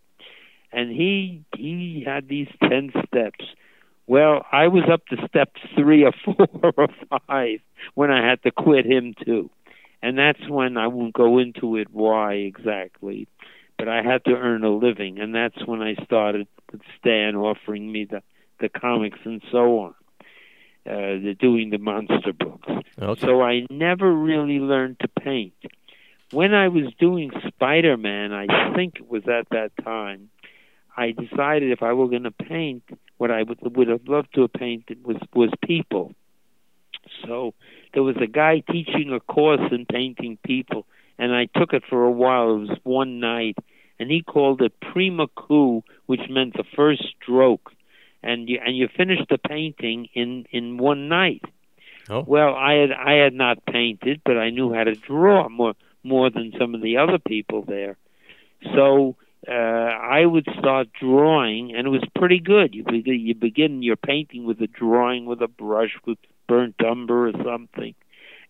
[0.72, 3.44] And he he had these ten steps.
[4.06, 6.46] Well, I was up to step three or four
[6.76, 6.88] or
[7.26, 7.60] five
[7.94, 9.50] when I had to quit him too,
[10.04, 13.26] and that's when I won't go into it why exactly,
[13.78, 17.90] but I had to earn a living, and that's when I started with Stan offering
[17.90, 18.22] me the
[18.60, 19.94] the comics and so on,
[20.86, 22.68] uh, the doing the monster books.
[23.00, 23.20] Okay.
[23.26, 25.54] So I never really learned to paint.
[26.30, 30.28] When I was doing Spider Man, I think it was at that time,
[30.96, 32.82] I decided if I were going to paint,
[33.16, 36.14] what I would, would have loved to have painted was was people.
[37.26, 37.54] So
[37.92, 40.86] there was a guy teaching a course in painting people,
[41.18, 42.54] and I took it for a while.
[42.54, 43.56] It was one night,
[43.98, 47.72] and he called it prima coup, which meant the first stroke,
[48.22, 51.42] and you and you finished the painting in in one night.
[52.10, 52.24] Oh.
[52.26, 56.30] Well, I had I had not painted, but I knew how to draw more more
[56.30, 57.96] than some of the other people there.
[58.74, 59.16] So
[59.48, 62.74] uh, I would start drawing, and it was pretty good.
[62.74, 67.28] You begin, you begin your painting with a drawing with a brush with burnt umber
[67.28, 67.94] or something,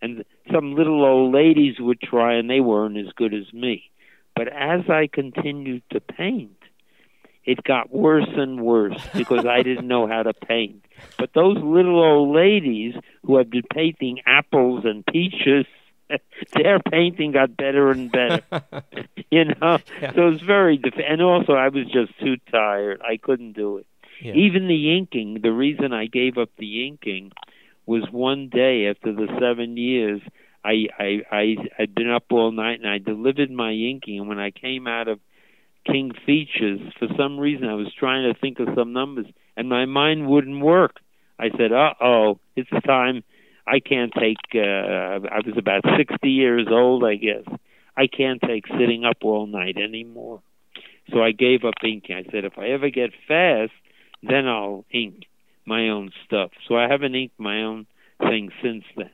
[0.03, 3.91] and some little old ladies would try, and they weren't as good as me.
[4.37, 6.57] But as I continued to paint,
[7.45, 10.85] it got worse and worse because I didn't know how to paint.
[11.19, 15.67] But those little old ladies who had been painting apples and peaches,
[16.55, 18.43] their painting got better and better.
[19.31, 20.13] you know, Yeah.
[20.15, 20.79] so it was very.
[20.79, 23.01] Def- and also, I was just too tired.
[23.03, 23.87] I couldn't do it.
[24.21, 24.35] Yeah.
[24.35, 25.41] Even the inking.
[25.43, 27.33] The reason I gave up the inking
[27.87, 30.21] was one day after the seven years.
[30.65, 34.21] I I I had been up all night and I delivered my inking.
[34.21, 35.21] And when I came out of
[35.87, 39.27] King Features, for some reason I was trying to think of some numbers,
[39.57, 40.97] and my mind wouldn't work.
[41.39, 43.23] I said, "Uh oh, it's time.
[43.67, 47.45] I can't take." Uh, I was about sixty years old, I guess.
[47.97, 50.41] I can't take sitting up all night anymore.
[51.13, 52.17] So I gave up inking.
[52.17, 53.73] I said, if I ever get fast,
[54.23, 55.25] then I'll ink
[55.67, 56.51] my own stuff.
[56.69, 57.87] So I haven't inked my own
[58.21, 59.11] thing since then.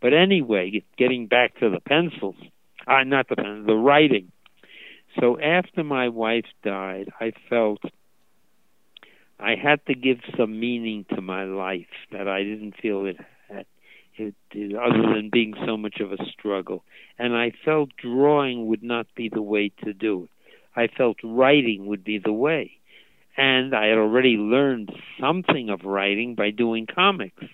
[0.00, 2.36] But anyway, getting back to the pencils,
[2.86, 4.32] uh, not the pencils, the writing.
[5.20, 7.80] So after my wife died, I felt
[9.38, 13.16] I had to give some meaning to my life that I didn't feel it
[13.48, 13.66] had,
[14.16, 16.84] it, it, other than being so much of a struggle.
[17.18, 20.30] And I felt drawing would not be the way to do it.
[20.74, 22.78] I felt writing would be the way.
[23.36, 27.44] And I had already learned something of writing by doing comics.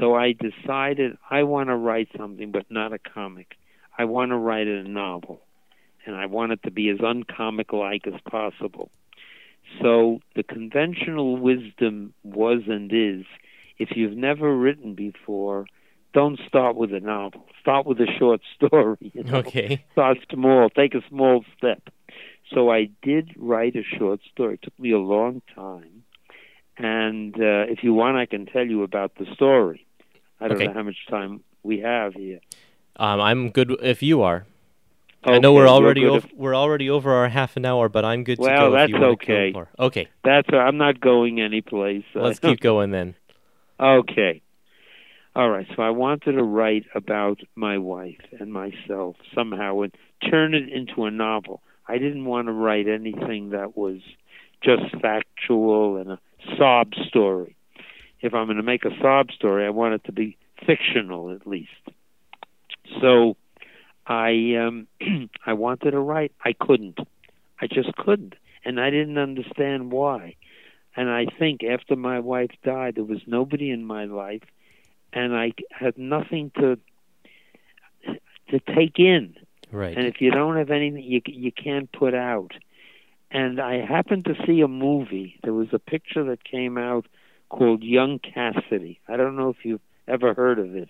[0.00, 3.56] So I decided I want to write something, but not a comic.
[3.98, 5.40] I want to write a novel.
[6.06, 8.90] And I want it to be as uncomic like as possible.
[9.82, 13.26] So the conventional wisdom was and is
[13.78, 15.66] if you've never written before,
[16.14, 17.44] don't start with a novel.
[17.60, 19.12] Start with a short story.
[19.14, 19.38] You know?
[19.38, 19.84] Okay.
[19.92, 20.70] Start small.
[20.70, 21.82] Take a small step.
[22.54, 24.54] So I did write a short story.
[24.54, 26.04] It took me a long time.
[26.78, 29.86] And uh, if you want, I can tell you about the story.
[30.40, 30.66] I don't Okay.
[30.66, 32.40] know how much time we have here.
[32.96, 34.46] Um, I'm good if you are.
[35.24, 38.22] I know we're already over, if- we're already over our half an hour, but I'm
[38.22, 38.76] good to Well, go.
[38.76, 39.50] if that's okay.
[39.52, 39.66] Go.
[39.78, 40.48] Okay, That's.
[40.52, 42.04] I'm not going anyplace.
[42.14, 43.14] let's Uh, keep going then.
[43.80, 44.40] Okay.
[45.34, 45.66] All right.
[45.76, 49.94] So I wanted to write about my wife and myself somehow and
[50.30, 51.60] turn it into a novel.
[51.88, 54.00] I didn't want to write anything that was
[54.62, 56.18] just factual and a
[56.58, 57.56] sob story.
[58.20, 61.46] If I'm going to make a sob story, I want it to be fictional at
[61.46, 61.70] least.
[63.00, 63.36] So
[64.06, 64.86] I um
[65.46, 66.32] I wanted to write.
[66.44, 66.98] I couldn't.
[67.60, 68.34] I just couldn't.
[68.64, 70.34] And I didn't understand why.
[70.96, 74.42] And I think after my wife died, there was nobody in my life,
[75.12, 76.78] and I had nothing to
[78.50, 79.34] to take in.
[79.76, 79.94] Right.
[79.94, 82.52] And if you don't have anything, you you can't put out.
[83.30, 85.38] And I happened to see a movie.
[85.44, 87.06] There was a picture that came out
[87.50, 89.00] called Young Cassidy.
[89.06, 90.88] I don't know if you've ever heard of it.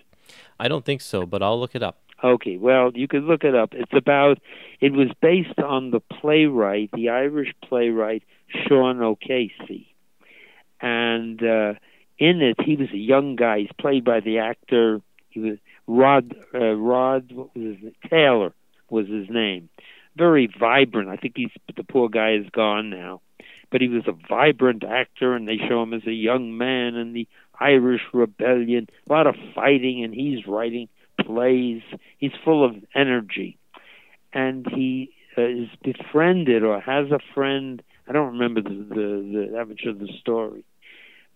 [0.61, 1.99] I don't think so, but I'll look it up.
[2.23, 3.71] Okay, well, you could look it up.
[3.75, 4.39] It's about.
[4.81, 8.23] It was based on the playwright, the Irish playwright
[8.69, 9.93] Sean O'Casey,
[10.81, 11.75] and uh,
[12.19, 13.63] in it he was a young guy.
[13.63, 15.01] He's played by the actor.
[15.31, 15.59] He was
[15.89, 16.37] Rod.
[16.55, 17.33] Uh, Rod.
[17.33, 17.95] What was his name?
[18.09, 18.55] Taylor
[18.91, 19.69] was his name.
[20.17, 21.09] Very vibrant.
[21.09, 23.21] I think he's the poor guy is gone now,
[23.71, 27.13] but he was a vibrant actor, and they show him as a young man in
[27.13, 27.29] the
[27.61, 28.89] Irish Rebellion.
[29.09, 30.89] A lot of fighting, and he's writing
[31.21, 31.83] plays.
[32.19, 33.59] He's full of energy,
[34.33, 37.83] and he uh, is befriended or has a friend.
[38.09, 40.65] I don't remember the, the, the much of the story.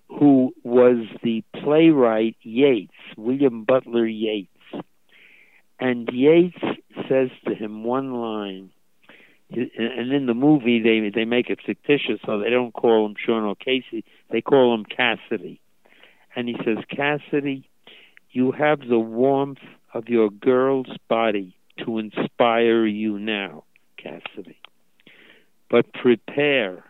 [0.09, 4.50] Who was the playwright Yeats, William Butler Yeats,
[5.81, 6.59] and Yeats
[7.09, 8.71] says to him one line,
[9.51, 13.45] and in the movie they they make it fictitious, so they don't call him Sean
[13.45, 15.61] O'Casey, they call him Cassidy,
[16.37, 17.69] and he says, Cassidy,
[18.31, 19.59] you have the warmth
[19.93, 23.65] of your girl's body to inspire you now,
[23.97, 24.59] Cassidy.
[25.69, 26.85] But prepare,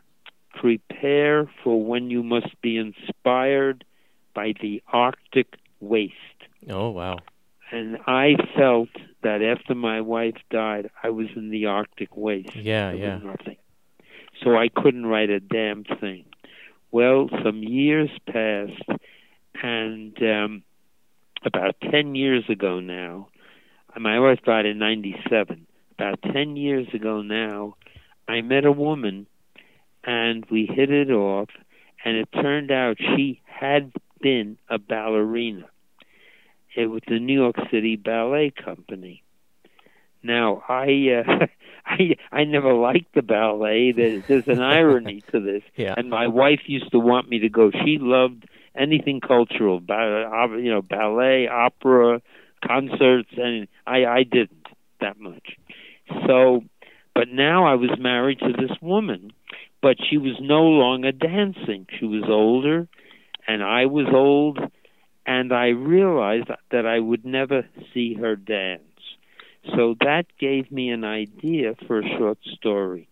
[0.54, 3.84] prepare for when you must be inspired
[4.34, 6.14] by the Arctic waste.
[6.68, 7.18] Oh wow.
[7.72, 8.88] And I felt
[9.22, 12.56] that after my wife died, I was in the Arctic waste.
[12.56, 13.18] Yeah, yeah.
[13.18, 13.56] nothing.
[14.42, 16.24] So I couldn't write a damn thing.
[16.90, 18.82] Well, some years passed,
[19.62, 20.62] and um,
[21.44, 23.28] about 10 years ago now,
[23.96, 25.66] my wife died in 97.
[25.98, 27.76] About 10 years ago now,
[28.26, 29.26] I met a woman,
[30.04, 31.48] and we hit it off,
[32.04, 35.66] and it turned out she had been a ballerina.
[36.80, 39.22] It was the New York City Ballet Company.
[40.22, 41.46] Now, I uh,
[41.86, 43.92] I I never liked the ballet.
[43.92, 45.62] There's, there's an irony to this.
[45.76, 45.94] Yeah.
[45.96, 47.70] And my wife used to want me to go.
[47.70, 50.28] She loved anything cultural, ba-
[50.58, 52.20] you know, ballet, opera,
[52.64, 54.66] concerts, and I I didn't
[55.00, 55.56] that much.
[56.26, 56.62] So,
[57.14, 59.32] but now I was married to this woman,
[59.80, 61.86] but she was no longer dancing.
[61.98, 62.88] She was older,
[63.46, 64.58] and I was old,
[65.30, 67.64] and I realized that I would never
[67.94, 68.82] see her dance.
[69.76, 73.06] So that gave me an idea for a short story.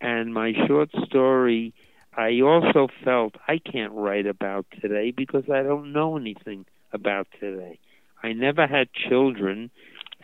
[0.00, 1.74] And my short story,
[2.12, 7.78] I also felt I can't write about today because I don't know anything about today.
[8.20, 9.70] I never had children,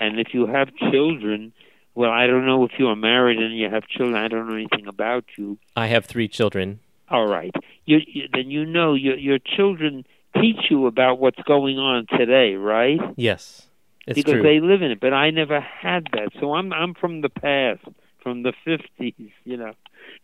[0.00, 1.52] and if you have children,
[1.94, 4.16] well, I don't know if you are married and you have children.
[4.16, 5.58] I don't know anything about you.
[5.76, 6.80] I have three children.
[7.08, 7.54] All right,
[7.86, 10.04] you, you, then you know your your children
[10.34, 13.00] teach you about what's going on today, right?
[13.16, 13.66] Yes.
[14.06, 14.42] It's because true.
[14.42, 15.00] they live in it.
[15.00, 17.84] But I never had that, so I'm I'm from the past,
[18.22, 19.72] from the fifties, you know.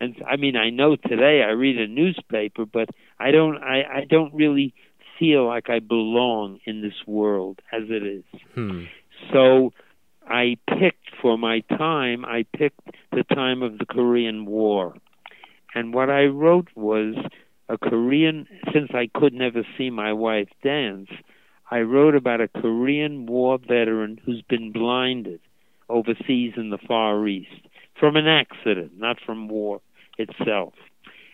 [0.01, 2.89] And I mean, I know today I read a newspaper, but
[3.19, 4.73] I don't I I don't really
[5.19, 8.25] feel like I belong in this world as it is.
[8.55, 8.85] Hmm.
[9.33, 9.73] So
[10.27, 12.81] I picked for my time, I picked
[13.13, 14.95] the time of the Korean War.
[15.75, 17.17] And what I wrote was
[17.69, 21.09] a Korean, since I could never see my wife dance,
[21.71, 25.41] I wrote about a Korean War veteran who's been blinded
[25.89, 27.69] overseas in the Far East.
[27.99, 29.81] from an accident, not from war
[30.19, 30.75] itself.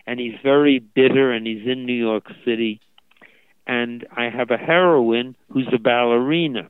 [0.06, 2.80] And he's very bitter, and he's in New York City.
[3.66, 6.68] And I have a heroine who's a ballerina,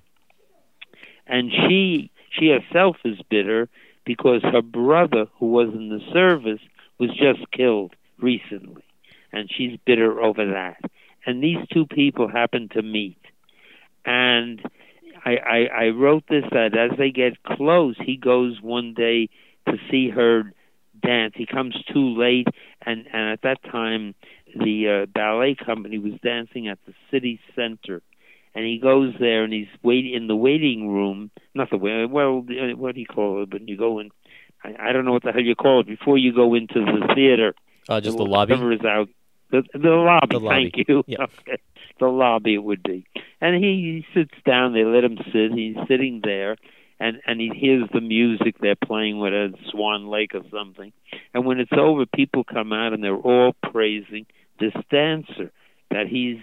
[1.27, 3.69] and she she herself is bitter
[4.05, 6.61] because her brother, who was in the service,
[6.99, 8.83] was just killed recently,
[9.33, 10.81] and she's bitter over that.
[11.27, 13.21] And these two people happen to meet,
[14.05, 14.61] and
[15.25, 19.29] I, I, I wrote this that as they get close, he goes one day
[19.67, 20.53] to see her
[21.03, 21.35] dance.
[21.37, 22.49] He comes too late,
[22.85, 24.15] and and at that time,
[24.55, 28.03] the uh, ballet company was dancing at the city center,
[28.55, 31.31] and he goes there and he's wait in the waiting room.
[31.55, 32.07] Not the way.
[32.07, 32.45] Well,
[32.77, 33.53] what do you call it?
[33.53, 34.11] When you go in,
[34.65, 37.13] I, I don't know what the hell you call it before you go into the
[37.15, 37.55] theater.
[37.89, 38.53] Uh, just the lobby.
[38.53, 39.09] Whatever is out.
[39.51, 40.27] The, the lobby.
[40.31, 40.71] The lobby.
[40.75, 41.05] Thank you.
[41.07, 41.27] Yeah.
[41.41, 41.61] Okay.
[41.99, 43.05] The lobby it would be,
[43.43, 44.73] and he, he sits down.
[44.73, 45.53] They let him sit.
[45.53, 46.57] He's sitting there,
[46.99, 50.95] and and he hears the music they're playing with a Swan Lake or something.
[51.35, 54.25] And when it's over, people come out and they're all praising
[54.61, 55.53] this dancer
[55.91, 56.39] that he's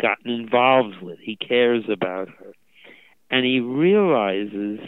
[0.00, 1.18] gotten involved with.
[1.18, 2.52] He cares about her,
[3.30, 4.80] and he realizes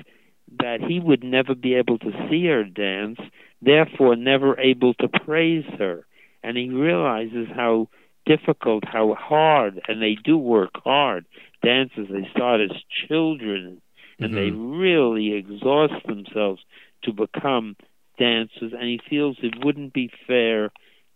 [0.59, 3.18] that he would never be able to see her dance,
[3.62, 6.07] therefore never able to praise her.
[6.47, 7.88] And he realizes how
[8.24, 11.26] difficult, how hard, and they do work hard.
[11.64, 12.70] Dancers, they start as
[13.09, 13.82] children,
[14.20, 14.78] and they mm-hmm.
[14.78, 16.62] really exhaust themselves
[17.03, 17.74] to become
[18.16, 18.72] dancers.
[18.72, 20.70] And he feels it wouldn't be fair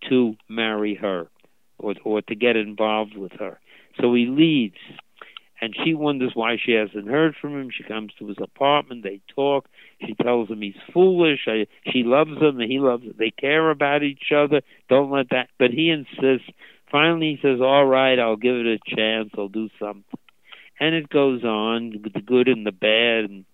[0.09, 1.29] to marry her
[1.79, 3.61] or or to get involved with her.
[4.01, 4.81] So he leaves,
[5.61, 7.71] and she wonders why she hasn't heard from him.
[7.71, 9.03] She comes to his apartment.
[9.03, 9.69] They talk.
[10.01, 11.41] She tells him he's foolish.
[11.47, 13.13] I, she loves him, and he loves her.
[13.13, 14.63] They care about each other.
[14.89, 15.49] Don't let that.
[15.59, 16.51] But he insists.
[16.91, 19.31] Finally, he says, "All right, I'll give it a chance.
[19.37, 20.05] I'll do something."
[20.79, 23.31] And it goes on with the good and the bad.
[23.31, 23.45] And,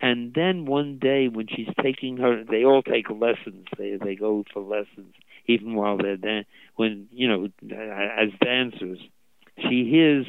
[0.00, 3.66] and then one day, when she's taking her, they all take lessons.
[3.76, 5.14] They they go for lessons,
[5.46, 9.00] even while they're dan- when you know as dancers.
[9.58, 10.24] She hears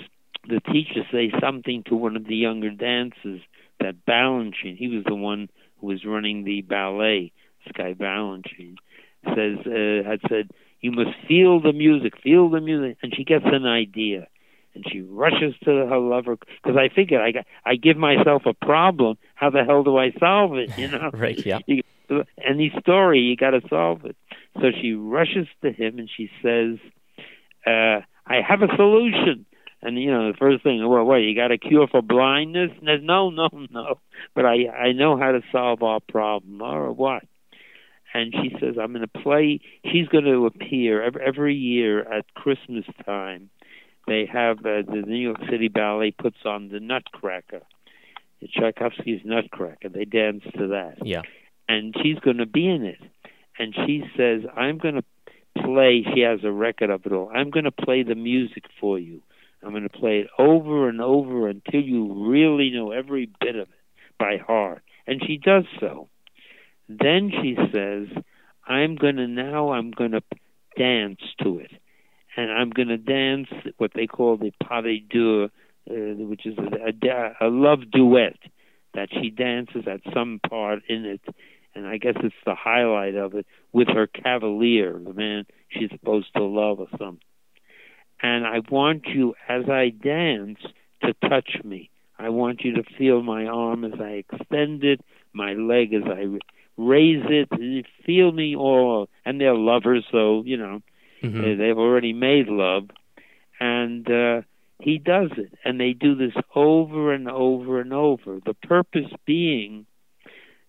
[0.48, 3.42] the teacher say something to one of the younger dancers
[3.80, 7.32] that Balanchine, he was the one who was running the ballet,
[7.70, 8.76] Sky Balanchine,
[9.26, 13.46] says uh, had said, "You must feel the music, feel the music," and she gets
[13.46, 14.28] an idea,
[14.76, 18.54] and she rushes to her lover because I figured I got, I give myself a
[18.54, 19.18] problem.
[19.36, 20.78] How the hell do I solve it?
[20.78, 21.60] You know, Right, yeah.
[21.68, 21.84] You,
[22.38, 24.18] any story, you got to solve it.
[24.56, 26.78] So she rushes to him and she says,
[27.66, 29.46] uh, "I have a solution."
[29.86, 32.72] And you know, the first thing, well, what you got a cure for blindness?
[32.82, 34.00] No, no, no, no.
[34.34, 36.62] But I, I know how to solve our problem.
[36.62, 37.24] Or what?
[38.14, 39.60] And she says, I'm going to play.
[39.92, 43.50] She's going to appear every, every year at Christmas time.
[44.08, 47.62] They have uh, the New York City Ballet puts on the Nutcracker,
[48.42, 49.90] The Tchaikovsky's Nutcracker.
[49.90, 51.22] They dance to that Yeah.
[51.70, 53.00] and she's going to be in it.
[53.58, 55.04] And she says, I'm going to
[55.64, 57.32] play, she has a record of it all.
[57.34, 59.22] I'm going to play the music for you.
[59.64, 63.70] I'm going to play it over and over until you really know every bit of
[63.70, 63.80] it
[64.20, 64.84] by heart.
[65.08, 66.10] And she does so.
[66.88, 68.08] Then she says,
[68.66, 70.22] I'm going to now, I'm going to
[70.78, 71.72] dance to it.
[72.36, 73.48] And I'm going to dance
[73.78, 75.50] what they call the pas de deux,
[75.90, 75.94] uh,
[76.26, 78.38] which is a, a, a love duet
[78.94, 81.22] that she dances at some part in it
[81.76, 86.28] and I guess it's the highlight of it with her cavalier, the man she's supposed
[86.36, 87.20] to love or something.
[88.24, 90.60] And I want you, as I dance,
[91.04, 91.90] to touch me.
[92.18, 95.02] I want you to feel my arm as I extend it,
[95.34, 96.26] my leg as I
[96.78, 97.86] raise it.
[98.06, 99.10] Feel me all.
[99.26, 100.82] And they're lovers, so you know
[101.22, 101.42] Mhm.
[101.42, 102.90] they, they've already made love.
[103.60, 104.42] And uh,
[104.80, 108.40] he does it, and they do this over and over and over.
[108.46, 109.86] The purpose being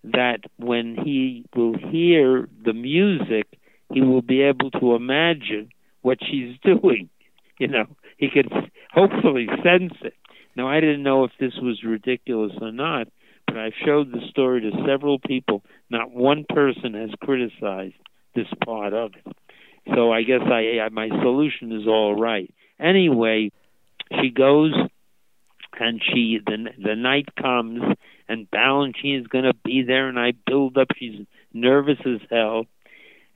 [0.04, 3.46] that when he will hear the music,
[3.92, 5.70] he will be able to imagine
[6.02, 7.08] what she's doing.
[7.58, 7.86] You know,
[8.18, 8.50] he could
[8.92, 10.14] hopefully sense it.
[10.56, 13.08] Now, I didn't know if this was ridiculous or not,
[13.46, 15.62] but I've showed the story to several people.
[15.90, 17.94] Not one person has criticized
[18.34, 19.36] this part of it.
[19.94, 22.52] So I guess I, I my solution is all right.
[22.80, 23.50] Anyway,
[24.20, 24.72] she goes
[25.78, 27.82] and she the the night comes
[28.28, 32.66] and Balanchine is going to be there and I build up she's nervous as hell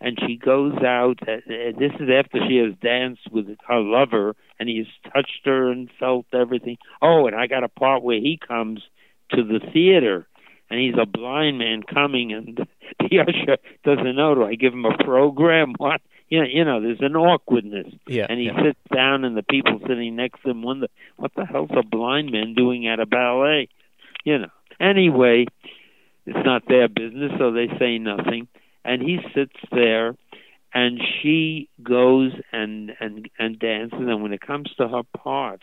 [0.00, 4.86] and she goes out this is after she has danced with her lover and he's
[5.12, 8.80] touched her and felt everything oh and I got a part where he comes
[9.30, 10.26] to the theater
[10.70, 12.56] and he's a blind man coming and
[13.00, 16.82] the usher doesn't know do I give him a program what you know, you know,
[16.82, 18.26] there's an awkwardness Yeah.
[18.28, 18.62] and he yeah.
[18.62, 22.30] sits down and the people sitting next to him wonder what the hell's a blind
[22.30, 23.68] man doing at a ballet
[24.24, 25.46] you know anyway
[26.28, 28.48] it's not their business, so they say nothing.
[28.88, 30.16] And he sits there,
[30.72, 33.98] and she goes and and and dances.
[34.00, 35.60] And when it comes to her part,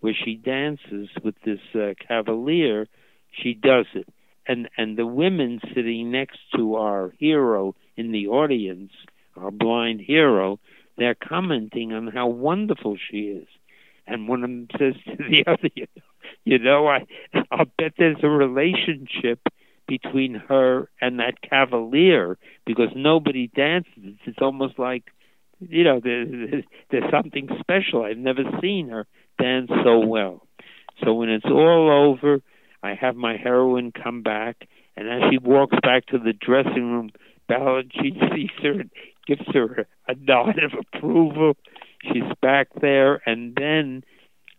[0.00, 2.86] where she dances with this uh, cavalier,
[3.32, 4.06] she does it.
[4.46, 8.92] And and the women sitting next to our hero in the audience,
[9.36, 10.60] our blind hero,
[10.98, 13.48] they're commenting on how wonderful she is.
[14.06, 16.02] And one of them says to the other, you know,
[16.44, 17.06] you know I
[17.50, 19.40] I'll bet there's a relationship
[19.86, 24.16] between her and that cavalier because nobody dances.
[24.24, 25.04] It's almost like
[25.60, 28.04] you know there's, there's something special.
[28.04, 29.06] I've never seen her
[29.40, 30.46] dance so well.
[31.04, 32.40] So when it's all over,
[32.82, 37.10] I have my heroine come back, and as she walks back to the dressing room,
[37.92, 38.90] she sees her and
[39.26, 41.56] gives her a nod of approval.
[42.02, 44.04] She's back there, and then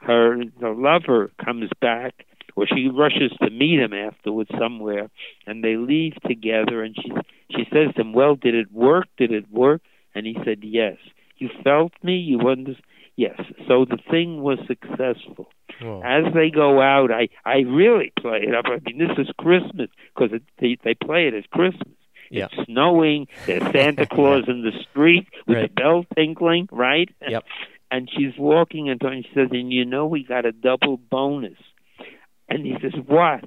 [0.01, 2.26] her the lover comes back
[2.58, 5.10] or she rushes to meet him afterwards somewhere
[5.45, 7.10] and they leave together and she
[7.55, 9.82] she says to him well did it work did it work
[10.16, 10.97] and he said yes
[11.38, 12.84] you felt me you understood
[13.16, 15.47] yes so the thing was successful
[15.82, 16.01] Whoa.
[16.03, 19.89] as they go out i i really play it up i mean this is christmas
[20.14, 21.95] because they they play it as christmas
[22.30, 22.47] Yeah.
[22.51, 25.70] it's snowing there's santa claus in the street with Right.
[25.76, 27.43] the bell tinkling right Yep.
[27.91, 31.58] and she's walking and she says, and you know we got a double bonus.
[32.50, 33.43] And he says, what?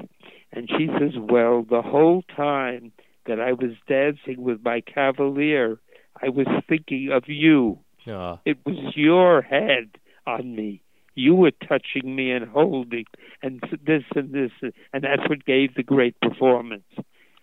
[0.52, 2.92] And she says, well, the whole time
[3.26, 5.78] that I was dancing with my cavalier,
[6.20, 7.78] I was thinking of you.
[8.08, 8.38] Aw.
[8.44, 9.90] It was your head
[10.26, 10.82] on me.
[11.14, 13.04] You were touching me and holding,
[13.42, 14.52] and this and this,
[14.92, 16.84] and that's what gave the great performance.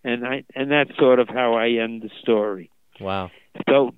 [0.04, 2.72] And I, and that's sort of how I end the story.
[3.00, 3.30] Wow.
[3.70, 3.94] So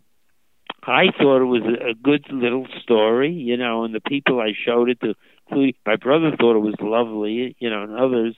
[0.83, 4.89] I thought it was a good little story, you know, and the people I showed
[4.89, 5.13] it to,
[5.49, 8.35] including my brother, thought it was lovely, you know, and others.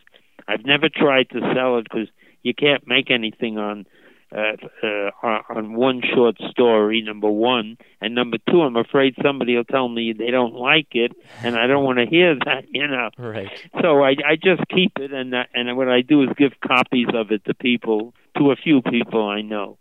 [0.47, 2.07] I've never tried to sell it because
[2.43, 3.85] you can't make anything on
[4.33, 7.01] uh, uh, on on one short story.
[7.01, 11.11] Number one, and number two, I'm afraid somebody will tell me they don't like it,
[11.43, 13.09] and I don't want to hear that, you know.
[13.17, 13.51] Right.
[13.81, 17.07] So I I just keep it, and uh, and what I do is give copies
[17.13, 19.77] of it to people, to a few people I know,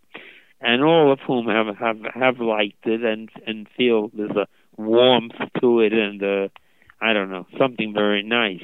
[0.59, 5.35] and all of whom have have have liked it and and feel there's a warmth
[5.61, 6.47] to it and uh,
[7.01, 8.63] I don't know something very nice.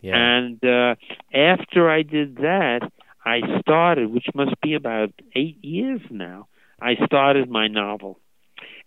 [0.00, 0.14] Yeah.
[0.16, 0.94] And uh,
[1.34, 2.80] after I did that,
[3.24, 6.48] I started, which must be about eight years now.
[6.80, 8.18] I started my novel,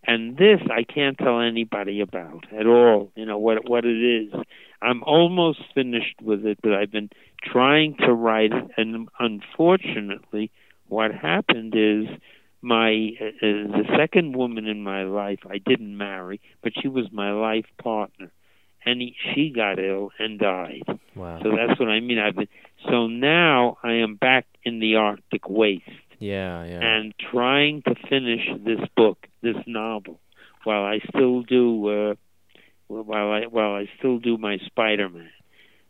[0.05, 3.11] and this I can't tell anybody about at all.
[3.15, 4.33] You know what what it is.
[4.81, 7.09] I'm almost finished with it, but I've been
[7.41, 10.51] trying to write it, and unfortunately,
[10.87, 12.07] what happened is
[12.61, 17.05] my uh, uh, the second woman in my life I didn't marry, but she was
[17.11, 18.31] my life partner,
[18.85, 20.83] and he, she got ill and died.
[21.15, 21.39] wow.
[21.41, 22.19] So that's what I mean.
[22.19, 22.47] I've been
[22.89, 26.65] so now I am back in the Arctic waste yeah.
[26.65, 26.79] Yeah.
[26.81, 30.19] and trying to finish this book, this novel,
[30.63, 32.15] while I still do uh,
[32.87, 35.29] while I while I still do my Spider-Man.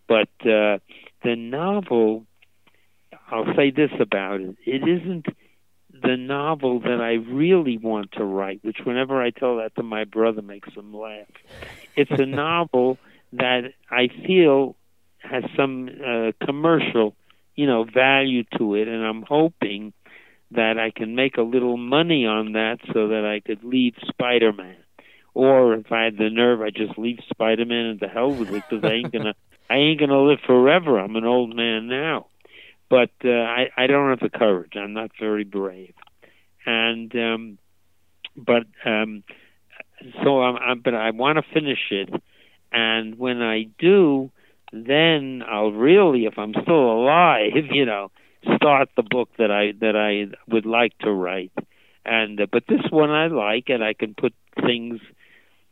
[0.07, 0.79] But uh,
[1.23, 2.25] the novel,
[3.29, 5.25] I'll say this about it: it isn't
[6.01, 8.59] the novel that I really want to write.
[8.63, 11.27] Which, whenever I tell that to my brother, makes him laugh.
[11.95, 12.97] It's a novel
[13.33, 14.75] that I feel
[15.19, 17.15] has some uh, commercial,
[17.55, 19.93] you know, value to it, and I'm hoping
[20.51, 24.77] that I can make a little money on that so that I could leave Spider-Man.
[25.33, 28.63] Or if I had the nerve, I just leave Spider-Man and the hell with it
[28.69, 29.33] because I ain't gonna,
[29.69, 30.99] I ain't gonna live forever.
[30.99, 32.27] I'm an old man now,
[32.89, 34.73] but uh, I, I don't have the courage.
[34.75, 35.93] I'm not very brave,
[36.65, 37.57] and um,
[38.35, 39.23] but um,
[40.23, 42.09] so I'm, I'm but I want to finish it,
[42.71, 44.31] and when I do,
[44.71, 48.11] then I'll really, if I'm still alive, you know,
[48.55, 51.53] start the book that I that I would like to write.
[52.05, 54.33] And uh, but this one I like, and I can put
[54.63, 54.99] things,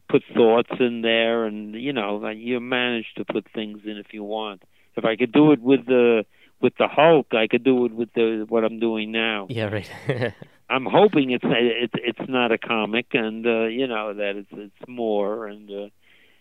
[0.10, 4.24] put thoughts in there, and you know, you manage to put things in if you
[4.24, 4.64] want.
[4.96, 6.26] If I could do it with the
[6.64, 9.48] with the Hulk, I could do it with the what I'm doing now.
[9.50, 9.66] yeah.
[9.66, 9.90] Right.
[10.70, 14.88] I'm hoping it's it's it's not a comic, and uh, you know that it's it's
[14.88, 15.90] more, and uh,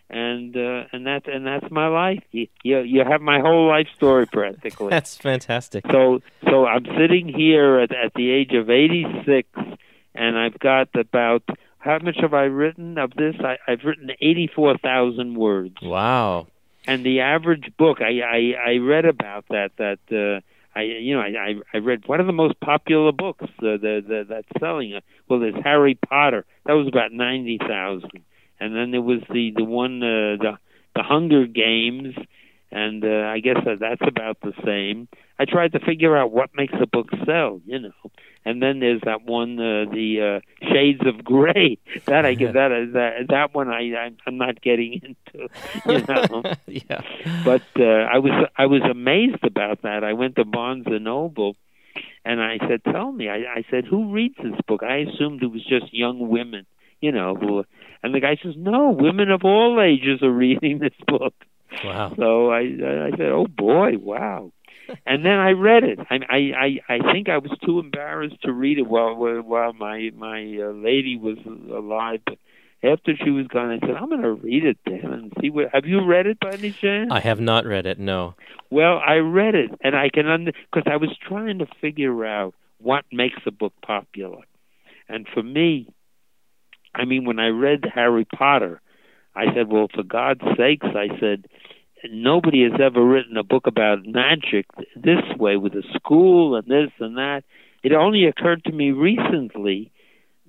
[0.09, 2.23] and uh, and that's and that's my life.
[2.31, 4.89] You, you you have my whole life story practically.
[4.97, 5.85] That's fantastic.
[5.91, 9.47] So so I'm sitting here at at the age of 86,
[10.15, 11.43] and I've got about
[11.83, 13.35] how much have I written of this?
[13.39, 16.47] I, I've written 84,000 words, Wow.
[16.87, 19.99] And the average book I I, I read about that that.
[20.11, 20.41] Uh,
[20.75, 24.25] I you know I I, read one of the most popular books uh, the, the
[24.27, 24.95] that's selling.
[24.95, 26.45] Uh, well, there's Harry Potter.
[26.65, 28.23] That was about ninety thousand,
[28.59, 30.57] and then there was the the one uh, the
[30.95, 32.15] the Hunger Games,
[32.71, 35.07] and uh, I guess that that's about the same.
[35.39, 37.91] I tried to figure out what makes a book sell, you know.
[38.45, 41.77] And then there's that one, uh, the uh, Shades of Gray.
[42.05, 45.47] That I get that that that one I I'm, I'm not getting into,
[45.85, 46.43] you know.
[46.67, 47.01] yeah.
[47.45, 50.03] But uh, I was I was amazed about that.
[50.03, 51.55] I went to Barnes and Noble,
[52.25, 55.47] and I said, "Tell me." I, I said, "Who reads this book?" I assumed it
[55.47, 56.65] was just young women,
[56.99, 57.35] you know.
[57.35, 57.63] Who,
[58.03, 61.33] and the guy says, "No, women of all ages are reading this book."
[61.83, 62.13] Wow.
[62.17, 64.51] So I I said, "Oh boy, wow."
[65.05, 65.99] And then I read it.
[66.09, 70.11] I, I I I think I was too embarrassed to read it while while my
[70.15, 72.21] my uh, lady was alive.
[72.25, 72.37] But
[72.83, 75.69] after she was gone, I said, "I'm going to read it then and see what."
[75.73, 77.09] Have you read it by any chance?
[77.11, 77.99] I have not read it.
[77.99, 78.35] No.
[78.69, 82.53] Well, I read it, and I can under because I was trying to figure out
[82.79, 84.41] what makes a book popular,
[85.07, 85.87] and for me,
[86.93, 88.81] I mean, when I read Harry Potter,
[89.35, 91.45] I said, "Well, for God's sakes," I said
[92.11, 96.91] nobody has ever written a book about magic this way with a school and this
[96.99, 97.43] and that.
[97.83, 99.91] It only occurred to me recently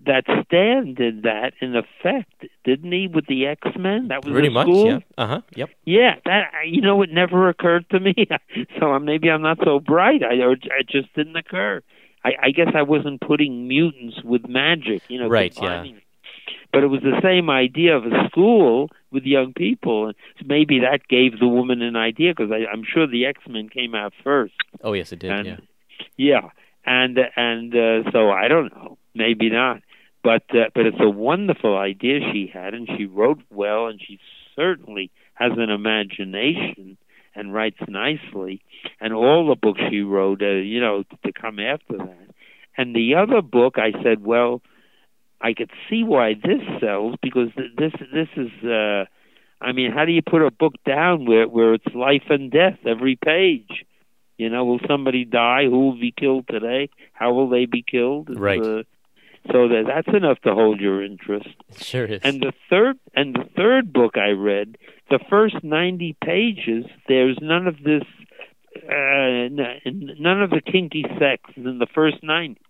[0.07, 4.09] that Stan did that in effect, didn't he, with the X Men?
[4.09, 4.66] That was Pretty much.
[4.66, 4.86] school.
[4.86, 4.98] Yeah.
[5.16, 5.40] Uh huh.
[5.55, 5.70] Yep.
[5.84, 8.14] Yeah, that you know, it never occurred to me.
[8.78, 10.22] so maybe I'm not so bright.
[10.22, 11.82] I or it just didn't occur.
[12.24, 15.02] I, I guess I wasn't putting mutants with magic.
[15.09, 16.02] You know, Right, combining it.
[16.72, 21.08] But it was the same idea of a school with young people, and maybe that
[21.08, 24.54] gave the woman an idea because I'm sure the X Men came out first.
[24.82, 25.30] Oh yes, it did.
[25.30, 25.56] And yeah.
[26.16, 26.48] yeah,
[26.84, 29.80] and and uh, so I don't know, maybe not,
[30.22, 34.18] but uh, but it's a wonderful idea she had, and she wrote well, and she
[34.54, 36.98] certainly has an imagination
[37.34, 38.62] and writes nicely,
[39.00, 42.28] and all the books she wrote, uh, you know, to come after that,
[42.76, 44.60] and the other book, I said, well.
[45.41, 49.05] I could see why this sells because th- this this is uh
[49.61, 52.78] I mean how do you put a book down where where it's life and death
[52.87, 53.85] every page
[54.39, 58.30] you know will somebody die who will be killed today how will they be killed
[58.30, 58.61] It's, Right.
[58.61, 58.82] uh,
[59.53, 62.20] so that that's enough to hold your interest It sure is.
[62.22, 64.78] and the third and the third book I read,
[65.11, 68.03] the first ninety pages, there's none of this,
[68.89, 72.61] uh, n- none of the kinky sex in the first ninety.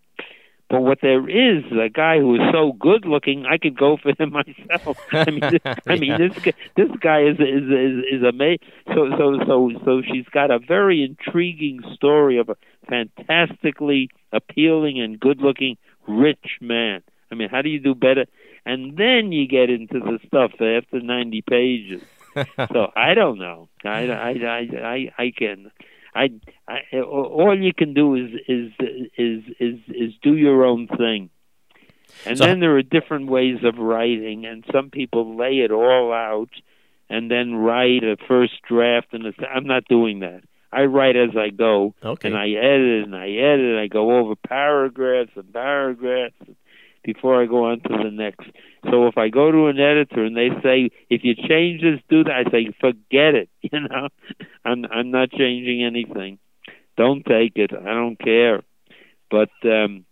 [0.70, 4.12] But what there is, a guy who is so good looking, I could go for
[4.18, 4.32] him
[4.70, 4.98] myself.
[5.12, 8.58] I mean, this, I mean, this guy, this guy is is is, is amazing.
[8.94, 12.56] So so so so she's got a very intriguing story of a
[12.88, 15.76] fantastically appealing and good looking
[16.08, 17.02] rich man.
[17.30, 18.26] I mean, how do you do better?
[18.66, 22.02] And then you get into the stuff after 90 pages.
[22.72, 23.68] so I don't know.
[23.84, 25.70] I, I, I, I, I can.
[26.14, 26.30] I,
[26.68, 28.72] I, all you can do is is
[29.18, 31.30] is is is do your own thing.
[32.26, 36.12] And So- then there are different ways of writing, and some people lay it all
[36.12, 36.50] out
[37.10, 39.08] and then write a first draft.
[39.12, 40.42] And I'm not doing that.
[40.72, 42.28] I write as I go, Okay.
[42.28, 43.64] and I edit and I edit.
[43.66, 46.34] And I go over paragraphs and paragraphs
[47.04, 48.46] before I go on to the next.
[48.90, 52.24] So if I go to an editor and they say, "If you change this, do
[52.24, 54.08] that," I say, "Forget it." You know,
[54.64, 56.38] I'm I'm not changing anything.
[56.96, 57.72] Don't take it.
[57.72, 58.62] I don't care.
[59.30, 60.04] But um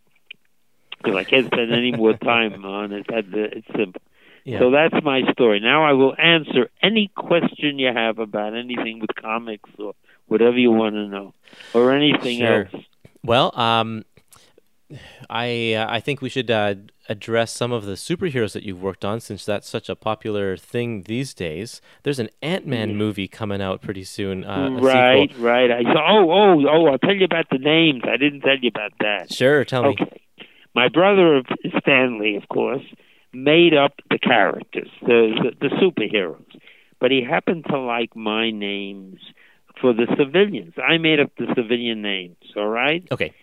[1.03, 3.07] 'cause I can't spend any more time on it.
[3.09, 4.01] It's simple.
[4.45, 4.59] yeah.
[4.61, 5.61] So that's my story.
[5.61, 9.95] Now I will answer any question you have about anything with comics or
[10.26, 11.34] whatever you want to know,
[11.74, 12.68] or anything Sure.
[12.72, 12.84] else.
[13.24, 14.05] Well, um,
[15.30, 16.74] I uh, I think we should uh,
[17.09, 21.03] address some of the superheroes that you've worked on, since that's such a popular thing
[21.03, 21.80] these days.
[22.03, 24.45] There's an Ant Man movie coming out pretty soon.
[24.45, 25.45] Uh, right, sequel.
[25.45, 25.70] right.
[25.70, 26.86] I oh, oh, oh.
[26.86, 28.03] I'll tell you about the names.
[28.05, 29.32] I didn't tell you about that.
[29.32, 29.64] Sure.
[29.64, 29.97] Tell me.
[30.01, 30.20] Okay.
[30.74, 31.43] My brother
[31.80, 32.82] Stanley, of course,
[33.32, 36.59] made up the characters, the, the the superheroes,
[37.01, 39.20] but he happened to like my names
[39.80, 40.74] for the civilians.
[40.78, 42.36] I made up the civilian names.
[42.57, 43.07] All right.
[43.11, 43.34] Okay.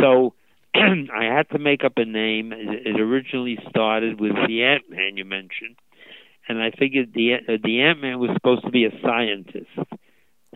[0.00, 0.34] So
[0.74, 2.52] I had to make up a name.
[2.52, 5.76] It originally started with the Ant Man you mentioned,
[6.48, 9.68] and I figured the uh, the Ant Man was supposed to be a scientist.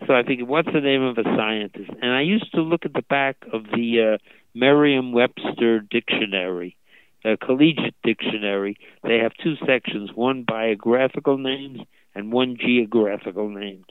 [0.07, 1.89] So I figured, what's the name of a scientist?
[2.01, 4.17] And I used to look at the back of the uh,
[4.53, 6.77] Merriam-Webster dictionary,
[7.25, 8.77] a collegiate dictionary.
[9.03, 11.81] They have two sections: one biographical names
[12.15, 13.85] and one geographical names.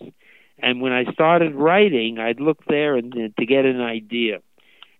[0.59, 4.41] And when I started writing, I'd look there and uh, to get an idea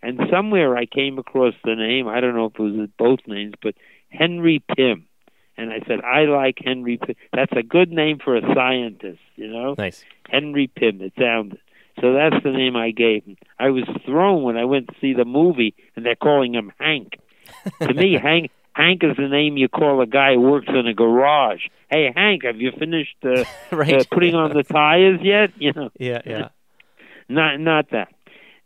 [0.03, 2.07] and somewhere I came across the name.
[2.09, 3.75] I don't know if it was both names, but
[4.11, 5.07] Henry Pym.
[5.59, 7.15] And I said, I like Henry Pym.
[7.33, 9.75] That's a good name for a scientist, you know?
[9.79, 10.05] Nice.
[10.29, 11.59] Henry Pym, it sounded.
[12.01, 13.37] So that's the name I gave him.
[13.59, 17.19] I was thrown when I went to see the movie, and they're calling him Hank.
[17.81, 20.93] to me, Hank Hank is the name you call a guy who works in a
[20.93, 21.63] garage.
[21.91, 23.45] Hey, Hank, have you finished uh,
[23.75, 23.95] Right.
[23.95, 25.53] uh, putting on the tires yet?
[25.59, 26.21] You know, Yeah.
[26.27, 26.49] Yeah.
[27.31, 28.09] not not that.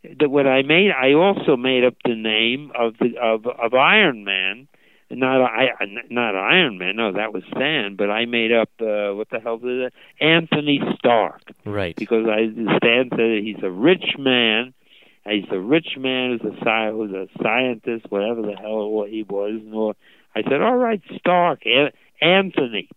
[0.03, 4.23] That when I made, I also made up the name of the of of Iron
[4.23, 4.67] Man.
[5.09, 5.67] Not I,
[6.09, 6.95] not Iron Man.
[6.95, 7.95] No, that was Stan.
[7.97, 9.93] But I made up uh, what the hell is it?
[10.19, 11.41] Anthony Stark.
[11.65, 11.95] Right.
[11.95, 12.47] Because I
[12.77, 14.73] Stan said he's a rich man.
[15.29, 19.61] He's a rich man who's a sci- who's a scientist, whatever the hell he was.
[19.71, 19.95] Or
[20.35, 21.63] I said, all right, Stark,
[22.21, 22.89] Anthony.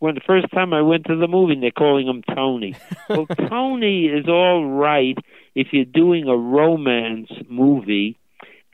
[0.00, 2.76] When the first time I went to the movie, they're calling him Tony.
[3.08, 5.18] well, Tony is all right
[5.58, 8.16] if you're doing a romance movie,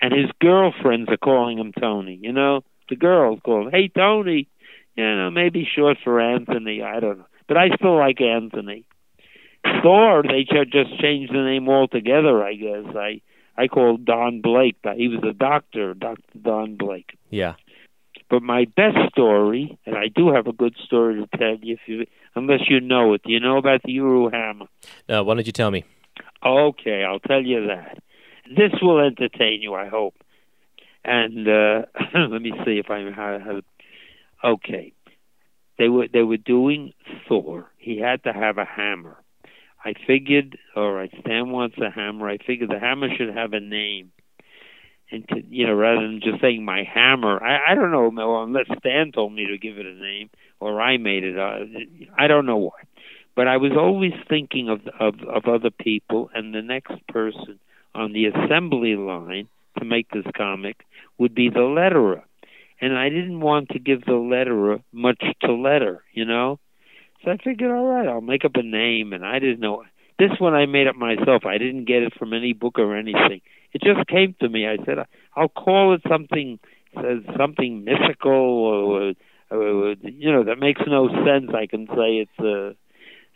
[0.02, 2.18] and his girlfriends are calling him Tony.
[2.20, 2.60] You know,
[2.90, 4.48] the girls call him, "Hey, Tony."
[4.94, 6.82] You know, maybe short for Anthony.
[6.82, 8.84] I don't know, but I still like Anthony.
[9.82, 12.44] Thor, they just changed the name altogether.
[12.44, 13.22] I guess I
[13.56, 14.76] I called Don Blake.
[14.94, 17.16] He was a doctor, Doctor Don Blake.
[17.30, 17.54] Yeah.
[18.28, 21.80] But my best story, and I do have a good story to tell you, if
[21.86, 23.22] you unless you know it.
[23.22, 24.66] Do you know about the Uru Hammer?
[25.08, 25.84] Uh, why don't you tell me?
[26.44, 27.98] Okay, I'll tell you that.
[28.48, 30.14] This will entertain you, I hope.
[31.04, 31.82] And uh,
[32.30, 33.62] let me see if I have.
[34.44, 34.92] Okay,
[35.78, 36.92] they were they were doing
[37.28, 37.66] Thor.
[37.78, 39.16] He had to have a hammer.
[39.84, 42.28] I figured, all right, Stan wants a hammer.
[42.28, 44.12] I figured the hammer should have a name
[45.10, 48.66] and to, you know rather than just saying my hammer i i don't know unless
[48.78, 50.30] stan told me to give it a name
[50.60, 51.60] or i made it uh,
[52.18, 52.80] i don't know why
[53.36, 57.58] but i was always thinking of of of other people and the next person
[57.94, 60.84] on the assembly line to make this comic
[61.18, 62.22] would be the letterer
[62.80, 66.58] and i didn't want to give the letterer much to letter you know
[67.24, 69.84] so i figured all right i'll make up a name and i didn't know
[70.18, 71.44] this one I made up myself.
[71.44, 73.40] I didn't get it from any book or anything.
[73.72, 74.66] It just came to me.
[74.66, 74.98] I said
[75.34, 76.58] I'll call it something
[77.36, 79.14] something mythical or,
[79.50, 81.50] or or you know that makes no sense.
[81.54, 82.74] I can say it's uh,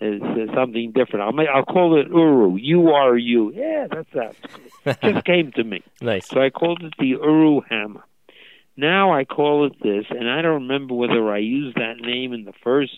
[0.01, 1.25] it's uh, something different.
[1.25, 2.57] I'll make, I'll call it Uru.
[2.57, 3.53] U R U.
[3.55, 4.35] Yeah, that's
[4.85, 5.83] that just came to me.
[6.01, 6.29] Nice.
[6.29, 8.05] So I called it the Uru Hammer.
[8.77, 12.45] Now I call it this, and I don't remember whether I used that name in
[12.45, 12.93] the first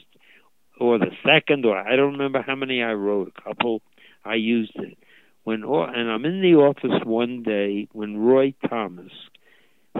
[0.78, 3.32] or the second, or I don't remember how many I wrote.
[3.36, 3.80] A couple,
[4.24, 4.98] I used it.
[5.44, 9.10] When and I'm in the office one day when Roy Thomas,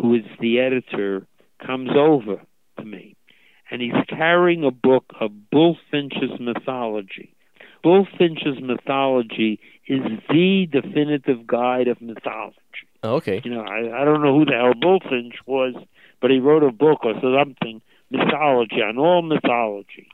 [0.00, 1.26] who is the editor,
[1.64, 2.42] comes over
[2.78, 3.16] to me,
[3.70, 7.34] and he's carrying a book of Bulfinch's mythology.
[7.84, 12.56] Bulfinch's mythology is the definitive guide of mythology.
[13.02, 13.40] Oh, okay.
[13.44, 15.74] You know, I, I don't know who the hell Bullfinch was,
[16.20, 20.08] but he wrote a book or something mythology on all mythology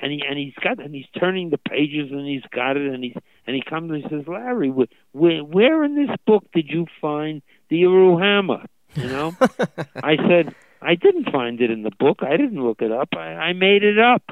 [0.00, 3.02] and he and he's got and he's turning the pages and he's got it and
[3.02, 6.86] he's and he comes and he says, Larry, where where in this book did you
[7.00, 8.64] find the Uru hammer?
[8.94, 9.36] You know,
[9.96, 12.20] I said I didn't find it in the book.
[12.22, 13.08] I didn't look it up.
[13.14, 14.22] I, I made it up.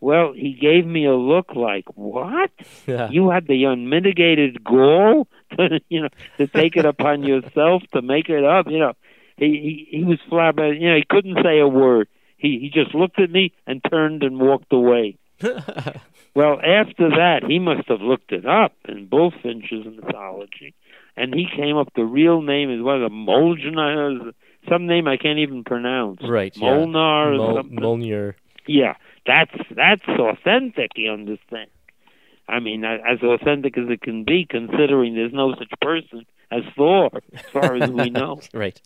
[0.00, 2.50] Well, he gave me a look like, "What?
[2.86, 3.08] Yeah.
[3.10, 6.08] You had the unmitigated gall to, you know,
[6.38, 8.92] to take it upon yourself to make it up." You know,
[9.36, 10.82] he he, he was flabbergasted.
[10.82, 12.08] You know, he couldn't say a word.
[12.36, 15.18] He he just looked at me and turned and walked away.
[16.34, 20.74] well, after that, he must have looked it up in Bulfinch's mythology,
[21.16, 21.92] and he came up.
[21.94, 24.32] The real name is what the Molnar,
[24.68, 26.20] some name I can't even pronounce.
[26.22, 27.54] Right, Molnar yeah.
[27.54, 27.80] something.
[27.80, 28.36] Molnar.
[28.66, 28.94] Yeah,
[29.26, 30.90] that's that's authentic.
[30.96, 31.70] You understand?
[32.48, 37.10] I mean, as authentic as it can be, considering there's no such person as Thor,
[37.32, 38.40] as far as we know.
[38.52, 38.80] right.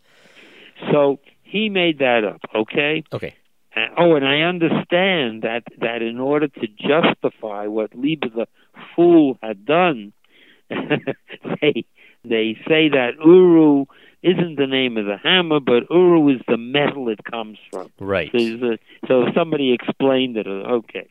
[0.92, 2.40] So he made that up.
[2.54, 3.02] Okay.
[3.12, 3.34] Okay.
[3.74, 8.46] Uh, oh, and I understand that that in order to justify what Lieber the
[8.94, 10.12] fool had done,
[10.70, 11.84] they
[12.24, 13.86] they say that Uru
[14.22, 17.90] isn't the name of the hammer, but Uru is the metal it comes from.
[18.00, 18.30] Right.
[18.36, 20.46] So, a, so somebody explained it.
[20.46, 21.08] Uh, okay.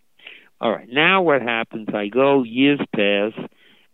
[0.60, 0.90] All right.
[0.90, 1.90] Now what happens?
[1.94, 2.44] I go.
[2.44, 3.34] Years pass,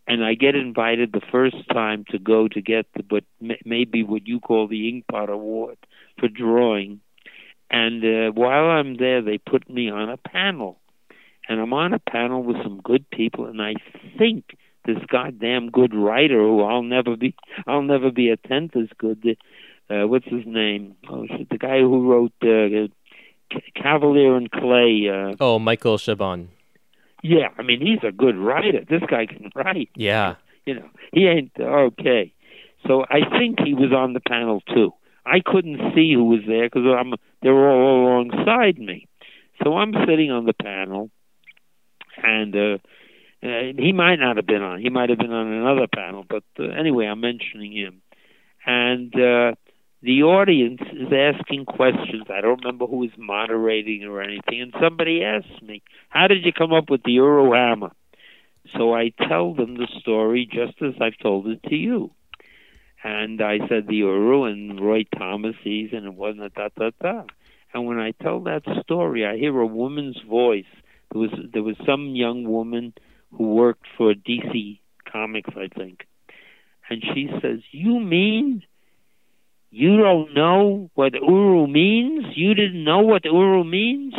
[0.08, 3.24] and I get invited the first time to go to get the but
[3.66, 5.78] maybe what you call the Inkpot Award
[6.20, 7.02] for drawing
[7.72, 10.78] and uh, while I'm there, they put me on a panel.
[11.48, 13.74] And I'm on a panel with some good people, and I
[14.18, 17.36] think this goddamn good writer who I'll never be,
[17.68, 19.38] I'll never be a tenth as good.
[19.90, 20.96] Uh, what's his name?
[21.10, 22.88] Oh, shit, the guy who wrote uh,
[23.76, 25.10] Kavalier and Clay.
[25.10, 26.48] Uh, oh, Michael Chabon.
[27.24, 28.84] Yeah, I mean he's a good writer.
[28.90, 29.90] This guy can write.
[29.96, 30.36] Yeah.
[30.66, 32.34] You know, he ain't okay.
[32.88, 34.94] So I think he was on the panel too.
[35.26, 37.14] I couldn't see who was there because I'm
[37.44, 39.08] they were all alongside me.
[39.64, 41.12] So I'm sitting on the panel,
[42.24, 42.78] and uh,
[43.44, 44.80] uh, he might not have been on.
[44.80, 48.02] He might have been on another panel, but uh, anyway, I'm mentioning him.
[48.66, 49.56] And uh,
[50.04, 52.26] the audience is asking questions.
[52.30, 54.62] I don't remember who was moderating or anything.
[54.62, 57.92] And somebody asked me, "How did you come up with the Uru hammer?"
[58.78, 62.12] So I tell them the story just as I've told it to you.
[63.04, 67.24] And I said the Uru and Roy Thomas and it wasn't a da da da.
[67.74, 70.66] And when I tell that story, I hear a woman's voice.
[71.12, 72.94] There was there was some young woman
[73.32, 74.80] who worked for DC
[75.12, 76.08] Comics, I think,
[76.90, 78.64] and she says, "You mean
[79.70, 82.26] you don't know what Uru means?
[82.36, 84.14] You didn't know what Uru means?"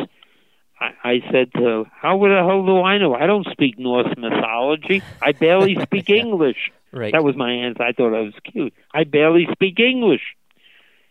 [0.80, 3.14] I, I said to her, "How the hell do I know?
[3.14, 5.02] I don't speak Norse mythology.
[5.20, 7.12] I barely speak English." Right.
[7.12, 7.82] That was my answer.
[7.82, 8.74] I thought I was cute.
[8.92, 10.36] I barely speak English.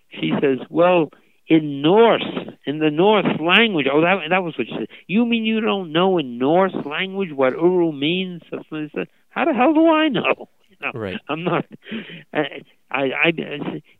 [0.09, 1.11] She says, "Well,
[1.51, 2.23] in Norse,
[2.65, 3.85] in the Norse language.
[3.91, 4.87] Oh, that that was what she said.
[5.07, 8.41] You mean you don't know in Norse language what Uru means?
[8.49, 9.05] I.
[9.29, 10.49] How the hell do I know?
[10.71, 11.19] You know, Right.
[11.27, 11.65] I'm not.
[12.33, 13.31] I, I, I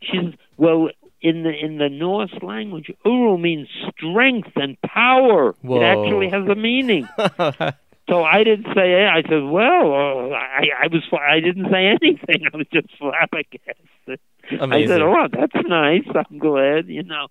[0.00, 0.88] she says, well,
[1.20, 5.54] in the in the Norse language, Uru means strength and power.
[5.60, 5.80] Whoa.
[5.80, 7.06] It actually has a meaning.
[8.08, 9.06] So I didn't say.
[9.06, 11.02] I said, "Well, uh, I, I was.
[11.12, 12.46] I didn't say anything.
[12.52, 14.18] I was just flabbergasted."
[14.60, 14.72] Amazing.
[14.72, 16.08] I said, "Oh, that's nice.
[16.14, 17.28] I'm glad." You know.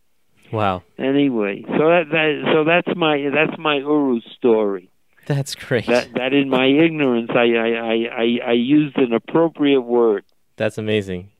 [0.52, 0.84] Wow.
[0.98, 4.90] Anyway, so that, that so that's my that's my Uru story.
[5.26, 5.86] That's great.
[5.88, 10.26] That that in my ignorance, I I, I, I used an appropriate word.
[10.57, 11.32] That's amazing.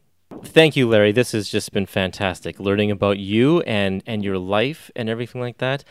[0.44, 1.12] Thank you, Larry.
[1.12, 2.60] This has just been fantastic.
[2.60, 5.84] Learning about you and and your life and everything like that.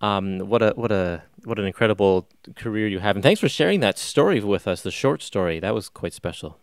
[0.00, 3.80] Um, what a what a what an incredible career you have, and thanks for sharing
[3.80, 4.82] that story with us.
[4.82, 6.58] The short story that was quite special.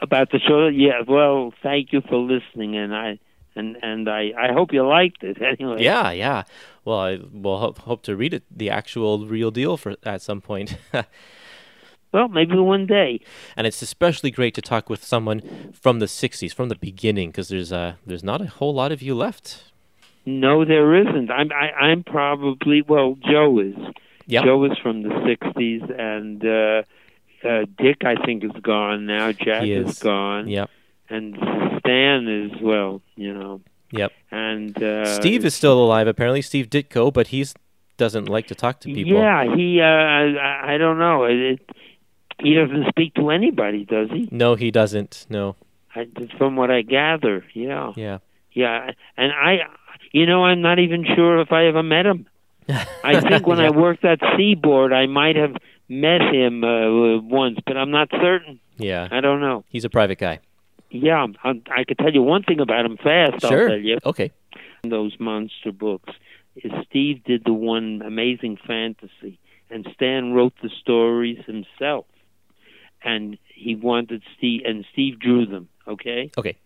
[0.00, 1.00] About the show, yeah.
[1.06, 3.18] Well, thank you for listening, and I
[3.56, 5.38] and and I I hope you liked it.
[5.42, 6.44] Anyway, Yeah, yeah.
[6.84, 10.40] Well, I will hope, hope to read it, the actual real deal for at some
[10.40, 10.76] point.
[12.12, 13.20] Well, maybe one day.
[13.56, 17.48] and it's especially great to talk with someone from the '60s, from the beginning, because
[17.48, 19.64] there's uh there's not a whole lot of you left.
[20.24, 21.30] No, there isn't.
[21.30, 23.18] I'm I, I'm probably well.
[23.28, 23.74] Joe is.
[24.28, 24.44] Yep.
[24.44, 26.82] Joe is from the '60s, and uh,
[27.46, 29.32] uh, Dick I think is gone now.
[29.32, 29.98] Jack is is.
[29.98, 30.70] gone, Yep.
[31.08, 31.36] And
[31.80, 33.02] Stan as well.
[33.16, 33.60] You know,
[33.92, 34.12] Yep.
[34.30, 36.06] and uh, Steve is still alive.
[36.06, 37.54] Apparently, Steve Ditko, but he's
[37.96, 39.14] doesn't like to talk to people.
[39.14, 39.80] Yeah, he.
[39.80, 41.24] Uh, I, I don't know.
[41.24, 41.70] It, it,
[42.42, 44.28] he doesn't speak to anybody, does he?
[44.30, 45.26] No, he doesn't.
[45.30, 45.56] No.
[45.94, 46.06] I,
[46.36, 48.18] from what I gather, yeah, Yeah.
[48.52, 48.90] yeah.
[49.16, 49.60] And I,
[50.12, 52.26] you know, I'm not even sure if I ever met him.
[53.02, 55.56] I think when I worked at Seaboard, I might have
[55.88, 58.60] met him uh, once, but I'm not certain.
[58.76, 59.08] Yeah.
[59.10, 59.64] I don't know.
[59.70, 60.40] He's a private guy.
[60.90, 63.44] Yeah, I, I could tell you one thing about him fast.
[63.44, 63.98] I'll tell you.
[64.04, 64.32] Okay.
[64.84, 66.12] Those monster books.
[66.56, 69.38] Is Steve did the one Amazing Fantasy,
[69.68, 72.06] and Stan wrote the stories himself,
[73.02, 75.68] and he wanted Steve, and Steve drew them.
[75.86, 76.30] Okay.
[76.38, 76.56] Okay.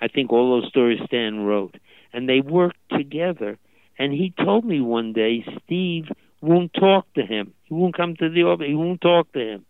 [0.00, 1.76] I think all those stories Stan wrote,
[2.12, 3.58] and they worked together.
[3.98, 6.06] And he told me one day, Steve
[6.40, 7.52] won't talk to him.
[7.64, 8.66] He won't come to the office.
[8.66, 9.66] He won't talk to him.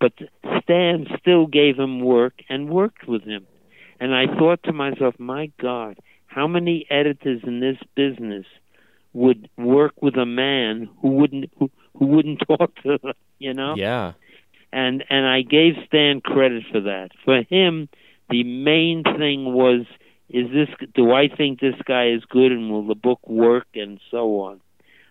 [0.00, 0.12] But
[0.62, 3.46] Stan still gave him work and worked with him.
[3.98, 8.44] And I thought to myself, my God, how many editors in this business
[9.14, 13.12] would work with a man who wouldn't who, who wouldn't talk to them?
[13.38, 14.12] You know Yeah.
[14.72, 17.10] and and I gave Stan credit for that.
[17.24, 17.88] For him,
[18.28, 19.86] the main thing was
[20.28, 23.98] is this do I think this guy is good and will the book work and
[24.10, 24.60] so on.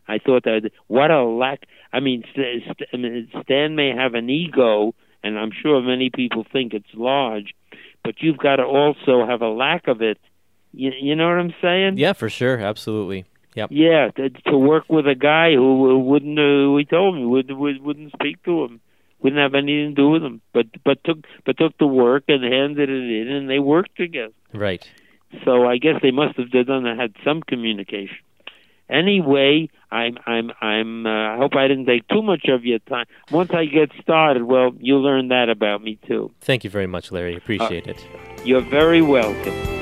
[0.07, 1.64] I thought that what a lack.
[1.94, 4.94] I mean, St- St- I mean, Stan may have an ego,
[5.24, 7.56] and I'm sure many people think it's large,
[8.03, 10.20] but you've got to also have a lack of it.
[10.74, 11.98] You, you know what I'm saying?
[11.98, 12.60] Yeah, for sure.
[12.60, 13.26] Absolutely.
[13.56, 13.70] Yep.
[13.72, 17.49] Yeah, to, to work with a guy who, who wouldn't, uh, he told me would,
[17.49, 18.82] would wouldn't speak to him,
[19.22, 22.44] wouldn't have anything to do with him, but but took but took the work and
[22.44, 24.34] handed it in, and they worked together.
[24.53, 24.86] Right.
[25.45, 28.18] So I guess they must have done had some communication.
[28.90, 31.06] Anyway, I'm I'm I'm.
[31.06, 33.06] Uh, I hope I didn't take too much of your time.
[33.32, 36.32] Once I get started, well, you'll learn that about me too.
[36.41, 37.36] Thank you very much, Larry.
[37.36, 38.06] Appreciate it.
[38.44, 39.74] You're very welcome.